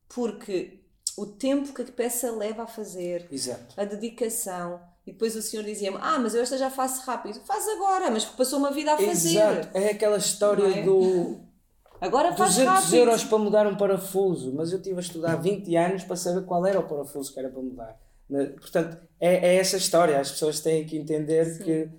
porque 0.09 0.79
o 1.17 1.25
tempo 1.25 1.73
que 1.73 1.81
a 1.81 1.85
peça 1.85 2.31
leva 2.31 2.63
a 2.63 2.67
fazer, 2.67 3.27
Exato. 3.31 3.73
a 3.75 3.83
dedicação. 3.83 4.79
E 5.05 5.11
depois 5.11 5.35
o 5.35 5.41
senhor 5.41 5.63
dizia-me: 5.63 5.97
Ah, 5.99 6.19
mas 6.19 6.35
eu 6.35 6.41
esta 6.41 6.57
já 6.57 6.69
faço 6.69 7.05
rápido. 7.05 7.39
Faz 7.45 7.67
agora, 7.69 8.11
mas 8.11 8.25
passou 8.25 8.59
uma 8.59 8.71
vida 8.71 8.93
a 8.93 8.97
fazer. 8.97 9.39
Exato. 9.39 9.77
É 9.77 9.89
aquela 9.91 10.17
história 10.17 10.79
é? 10.79 10.83
do. 10.83 11.39
Agora 11.99 12.35
faz 12.35 12.55
200 12.55 12.73
rápido. 12.73 12.95
euros 12.95 13.23
para 13.23 13.37
mudar 13.39 13.65
um 13.65 13.75
parafuso, 13.75 14.53
mas 14.53 14.71
eu 14.71 14.81
tive 14.81 14.97
a 14.97 15.01
estudar 15.01 15.35
20 15.37 15.75
anos 15.75 16.03
para 16.03 16.15
saber 16.15 16.45
qual 16.45 16.63
era 16.65 16.79
o 16.79 16.83
parafuso 16.83 17.33
que 17.33 17.39
era 17.39 17.49
para 17.49 17.61
mudar. 17.61 17.97
Portanto, 18.59 18.97
é, 19.19 19.53
é 19.53 19.55
essa 19.55 19.77
história. 19.77 20.19
As 20.19 20.31
pessoas 20.31 20.59
têm 20.59 20.85
que 20.85 20.97
entender 20.97 21.45
Sim. 21.45 21.63
que 21.63 21.89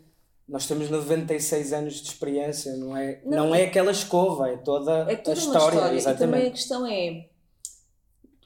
nós 0.48 0.66
temos 0.66 0.88
96 0.88 1.72
anos 1.72 1.94
de 1.94 2.08
experiência, 2.08 2.76
não 2.76 2.96
é, 2.96 3.20
não, 3.24 3.48
não 3.48 3.54
é 3.54 3.64
aquela 3.64 3.90
escova, 3.90 4.48
é 4.48 4.56
toda, 4.56 5.10
é 5.10 5.16
toda 5.16 5.36
a 5.36 5.42
história. 5.42 5.96
história. 5.96 6.14
E 6.14 6.18
também 6.18 6.46
a 6.46 6.50
questão 6.50 6.86
é 6.86 7.26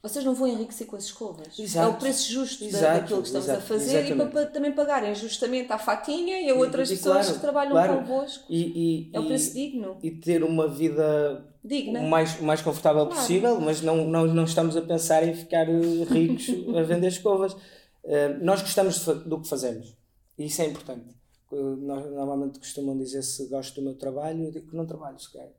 vocês 0.02 0.24
não 0.24 0.34
vão 0.34 0.48
enriquecer 0.48 0.86
com 0.86 0.96
as 0.96 1.04
escovas. 1.04 1.56
Exato. 1.58 1.92
É 1.92 1.94
o 1.94 1.96
preço 1.98 2.32
justo 2.32 2.64
Exato, 2.64 3.00
daquilo 3.00 3.20
que 3.20 3.26
estamos 3.28 3.46
exato, 3.48 3.60
a 3.60 3.62
fazer 3.62 3.92
e 3.92 3.98
exatamente. 4.06 4.32
para, 4.32 4.42
para 4.42 4.50
também 4.50 4.72
pagarem 4.72 5.14
justamente 5.14 5.72
à 5.72 5.78
fatinha 5.78 6.40
e 6.40 6.46
a 6.50 6.54
E- 6.54 6.58
outras 6.58 6.90
e 6.90 6.96
pessoas 6.96 7.18
claro, 7.26 7.34
que 7.34 7.40
trabalham 7.40 7.70
claro. 7.72 7.98
convosco. 7.98 8.44
E, 8.50 8.60
e, 8.60 9.10
É 9.12 9.20
o 9.20 9.22
e- 9.22 9.26
preço 9.28 9.54
digno. 9.54 9.96
e 10.02 10.10
ter 10.10 10.42
uma 10.42 10.66
vida 10.66 11.46
Digna. 11.64 12.00
o 12.00 12.08
mais, 12.10 12.40
o 12.40 12.42
mais 12.42 12.60
confortável 12.60 13.06
Claro. 13.06 13.20
possível, 13.20 13.60
mas 13.60 13.80
não, 13.80 14.04
não, 14.08 14.26
não 14.26 14.42
estamos 14.44 14.76
a 14.76 14.82
pensar 14.82 15.22
em 15.22 15.34
ficar 15.34 15.68
eh, 15.68 16.04
ricos 16.10 16.46
a 16.76 16.82
vender 16.82 17.06
escovas. 17.06 17.56
Eh, 18.02 18.36
nós 18.40 18.60
gostamos 18.60 18.98
do 19.04 19.40
que 19.40 19.48
fazemos 19.48 19.94
e 20.36 20.46
isso 20.46 20.60
é 20.62 20.66
importante. 20.66 21.14
Eh, 21.52 21.56
nós 21.78 22.04
normalmente 22.10 22.58
costumam 22.58 22.98
dizer 22.98 23.22
se 23.22 23.46
gosto 23.46 23.76
do 23.76 23.82
meu 23.82 23.94
trabalho, 23.94 24.46
eu 24.46 24.50
digo 24.50 24.68
que 24.68 24.76
não 24.76 24.84
trabalho 24.84 25.20
sequer. 25.20 25.54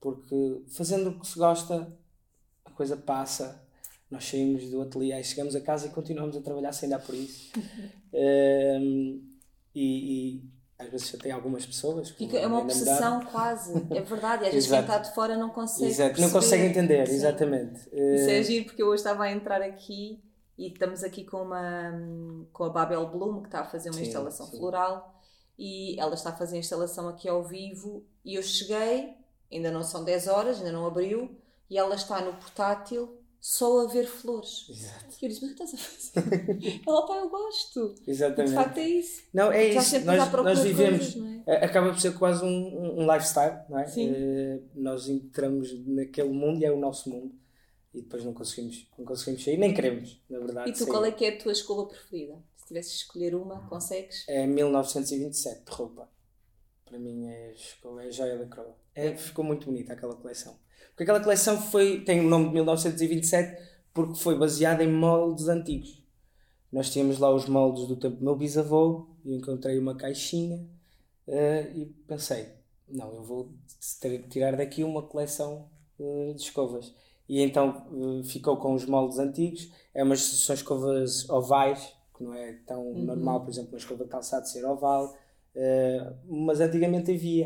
Porque 0.00 0.62
fazendo 0.68 1.10
o 1.10 1.20
que 1.20 1.26
se 1.26 1.38
gosta, 1.38 1.92
a 2.64 2.70
coisa 2.70 2.96
passa. 2.96 3.60
Nós 4.12 4.24
saímos 4.28 4.68
do 4.70 4.82
ateliê, 4.82 5.18
e 5.18 5.24
chegamos 5.24 5.56
a 5.56 5.60
casa 5.60 5.86
e 5.86 5.90
continuamos 5.90 6.36
a 6.36 6.40
trabalhar 6.42 6.72
sem 6.72 6.88
dar 6.88 6.98
por 7.00 7.14
isso. 7.14 7.50
Eh, 8.14 8.78
e, 9.74 9.80
e 10.36 10.44
às 10.78 10.90
vezes 10.90 11.08
já 11.08 11.16
tem 11.18 11.32
algumas 11.32 11.64
pessoas. 11.64 12.14
é 12.20 12.24
uma 12.24 12.58
namorada. 12.58 12.64
obsessão 12.64 13.24
quase. 13.24 13.72
É 13.90 14.00
verdade. 14.04 14.44
E 14.44 14.46
às 14.48 14.52
vezes 14.52 14.68
quem 14.68 14.80
está 14.80 14.98
de 14.98 15.14
fora 15.14 15.34
não 15.38 15.48
consegue. 15.48 15.90
Exato, 15.90 16.20
não 16.20 16.30
consegue 16.30 16.64
entender, 16.64 17.06
Sim. 17.08 17.14
exatamente. 17.14 17.80
Isso 17.90 18.28
Eh, 18.28 18.38
é 18.38 18.42
giro 18.42 18.66
porque 18.66 18.82
eu 18.82 18.88
hoje 18.88 18.96
estava 19.00 19.24
a 19.24 19.32
entrar 19.32 19.62
aqui 19.62 20.22
e 20.58 20.66
estamos 20.68 21.02
aqui 21.02 21.24
com, 21.24 21.38
uma, 21.38 21.90
com 22.52 22.64
a 22.64 22.68
Babel 22.68 23.08
Bloom 23.08 23.40
que 23.40 23.48
está 23.48 23.60
a 23.60 23.64
fazer 23.64 23.88
uma 23.88 23.96
Sim, 23.98 24.02
instalação 24.02 24.46
sim. 24.46 24.58
floral 24.58 25.18
e 25.58 25.98
ela 25.98 26.12
está 26.14 26.28
a 26.30 26.36
fazer 26.36 26.56
a 26.56 26.58
instalação 26.60 27.08
aqui 27.08 27.30
ao 27.30 27.42
vivo 27.42 28.04
e 28.22 28.34
eu 28.34 28.42
cheguei, 28.42 29.14
ainda 29.50 29.70
não 29.70 29.82
são 29.82 30.04
10 30.04 30.26
horas, 30.28 30.58
ainda 30.58 30.72
não 30.72 30.84
abriu, 30.86 31.34
e 31.70 31.78
ela 31.78 31.94
está 31.94 32.20
no 32.20 32.34
portátil 32.34 33.21
só 33.44 33.80
a 33.80 33.88
ver 33.88 34.06
flores. 34.06 34.66
Exato. 34.70 35.16
E 35.20 35.24
eu 35.24 35.28
disse, 35.28 35.42
mas 35.42 35.50
o 35.52 35.56
que 35.56 35.62
estás 35.64 35.74
a 35.74 36.22
fazer? 36.22 36.80
ela, 36.86 37.06
pá, 37.06 37.16
eu 37.16 37.28
gosto. 37.28 37.94
E 38.02 38.04
de 38.04 38.10
Exatamente. 38.12 38.54
facto 38.54 38.78
é 38.78 38.88
isso. 38.88 39.22
Não, 39.34 39.50
é 39.50 39.66
Estás 39.66 39.92
isso. 39.92 40.06
Nós, 40.06 40.32
nós 40.32 40.58
vivemos. 40.60 41.14
coisas, 41.14 41.46
é? 41.48 41.52
eh, 41.56 41.64
Acaba 41.64 41.88
por 41.90 42.00
ser 42.00 42.16
quase 42.16 42.44
um, 42.44 43.00
um 43.00 43.12
lifestyle, 43.12 43.58
não 43.68 43.80
é? 43.80 43.86
Sim. 43.88 44.12
Eh, 44.14 44.60
nós 44.76 45.08
entramos 45.08 45.72
naquele 45.84 46.28
mundo 46.28 46.62
e 46.62 46.64
é 46.64 46.70
o 46.70 46.78
nosso 46.78 47.10
mundo. 47.10 47.34
E 47.92 48.00
depois 48.00 48.24
não 48.24 48.32
conseguimos, 48.32 48.88
não 48.96 49.04
conseguimos 49.04 49.42
sair, 49.42 49.56
nem 49.58 49.74
queremos, 49.74 50.22
na 50.30 50.38
verdade. 50.38 50.70
E 50.70 50.72
tu, 50.72 50.78
sair. 50.78 50.86
qual 50.88 51.04
é 51.04 51.10
que 51.10 51.24
é 51.24 51.30
a 51.30 51.38
tua 51.38 51.50
escola 51.52 51.88
preferida? 51.88 52.40
Se 52.56 52.66
tivesses 52.68 52.92
de 52.92 52.98
escolher 52.98 53.34
uma, 53.34 53.68
consegues? 53.68 54.24
É 54.28 54.46
1927 54.46 55.64
de 55.64 55.70
roupa. 55.72 56.08
Para 56.84 56.96
mim 56.96 57.26
é, 57.26 57.52
é 57.52 58.06
a 58.06 58.10
joia 58.10 58.38
da 58.38 58.46
coroa. 58.46 58.76
É, 58.94 59.16
ficou 59.16 59.44
muito 59.44 59.66
bonita 59.66 59.94
aquela 59.94 60.14
coleção. 60.14 60.56
Porque 60.90 61.04
aquela 61.04 61.20
coleção 61.20 61.60
foi, 61.60 62.00
tem 62.00 62.20
o 62.20 62.28
nome 62.28 62.46
de 62.48 62.54
1927 62.54 63.60
porque 63.94 64.14
foi 64.18 64.36
baseada 64.38 64.82
em 64.82 64.92
moldes 64.92 65.48
antigos. 65.48 66.02
Nós 66.72 66.90
tínhamos 66.90 67.18
lá 67.18 67.30
os 67.34 67.46
moldes 67.46 67.86
do 67.86 67.96
tempo 67.96 68.16
do 68.16 68.24
meu 68.24 68.36
bisavô 68.36 69.06
e 69.24 69.34
encontrei 69.34 69.78
uma 69.78 69.94
caixinha 69.94 70.66
eh, 71.26 71.70
e 71.74 71.86
pensei, 72.06 72.48
não, 72.88 73.12
eu 73.14 73.22
vou 73.22 73.52
ter- 74.00 74.26
tirar 74.28 74.56
daqui 74.56 74.82
uma 74.82 75.02
coleção 75.02 75.68
eh, 76.00 76.32
de 76.34 76.40
escovas. 76.42 76.94
E 77.28 77.40
então 77.42 77.86
eh, 78.20 78.24
ficou 78.24 78.56
com 78.56 78.74
os 78.74 78.86
moldes 78.86 79.18
antigos. 79.18 79.70
É 79.94 80.02
umas, 80.02 80.20
são 80.20 80.54
escovas 80.54 81.28
ovais, 81.28 81.92
que 82.16 82.24
não 82.24 82.32
é 82.34 82.54
tão 82.66 82.94
normal, 82.94 83.42
por 83.42 83.50
exemplo, 83.50 83.72
uma 83.72 83.78
escova 83.78 84.04
de 84.04 84.10
calçado 84.10 84.48
ser 84.48 84.64
oval, 84.64 85.14
mas 86.26 86.60
antigamente 86.60 87.10
havia. 87.12 87.44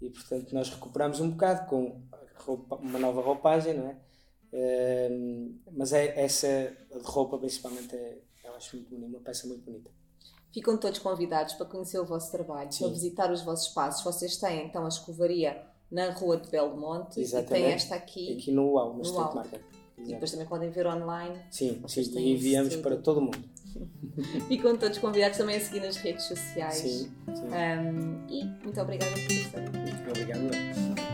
E 0.00 0.08
portanto 0.10 0.52
nós 0.52 0.70
recuperamos 0.70 1.20
um 1.20 1.30
bocado 1.30 1.68
com 1.68 2.00
roupa- 2.44 2.76
uma 2.76 2.98
nova 2.98 3.20
roupagem, 3.20 3.74
não 3.74 3.88
é? 3.88 3.96
Eh, 4.52 5.10
mas 5.72 5.92
é, 5.92 6.20
essa 6.20 6.48
de 6.92 6.98
roupa 7.04 7.38
principalmente 7.38 7.94
é, 7.94 8.18
eu 8.44 8.54
acho 8.54 8.76
muito 8.76 8.90
bonita, 8.90 9.08
uma 9.08 9.20
peça 9.20 9.46
muito 9.46 9.62
bonita. 9.64 9.90
Ficam 10.52 10.76
todos 10.76 10.98
convidados 10.98 11.54
para 11.54 11.66
conhecer 11.66 12.00
o 12.00 12.04
vosso 12.04 12.32
trabalho, 12.32 12.72
Sim. 12.72 12.84
para 12.84 12.92
visitar 12.92 13.30
os 13.30 13.42
vossos 13.42 13.68
espaços. 13.68 14.02
Vocês 14.02 14.36
têm 14.36 14.66
então 14.66 14.84
a 14.84 14.88
escovaria 14.88 15.62
na 15.90 16.10
Rua 16.10 16.36
de 16.38 16.50
Belmonte 16.50 17.20
Exatamente. 17.20 17.50
e 17.52 17.64
têm 17.64 17.72
esta 17.72 17.94
aqui. 17.94 18.32
Aqui 18.36 18.50
no 18.50 18.72
UAU, 18.72 18.94
no 18.96 19.02
Street. 19.02 19.34
Market. 19.34 19.60
E 19.98 20.04
depois 20.06 20.30
também 20.32 20.46
podem 20.46 20.70
ver 20.70 20.86
online. 20.86 21.38
Sim, 21.50 21.82
sim, 21.86 22.00
e 22.18 22.32
enviamos 22.32 22.74
para 22.76 22.96
todo 22.96 23.20
mundo. 23.20 23.38
Ficam 24.48 24.76
todos 24.76 24.98
convidados 24.98 25.38
também 25.38 25.56
a 25.56 25.60
seguir 25.60 25.80
nas 25.80 25.96
redes 25.96 26.24
sociais. 26.24 26.74
Sim, 26.76 27.12
sim. 27.32 27.44
Um, 27.46 28.26
e 28.28 28.44
muito 28.64 28.80
obrigada 28.80 29.12
por 29.12 29.20
estar 29.30 29.58
aqui. 29.60 30.10
Obrigado. 30.10 31.09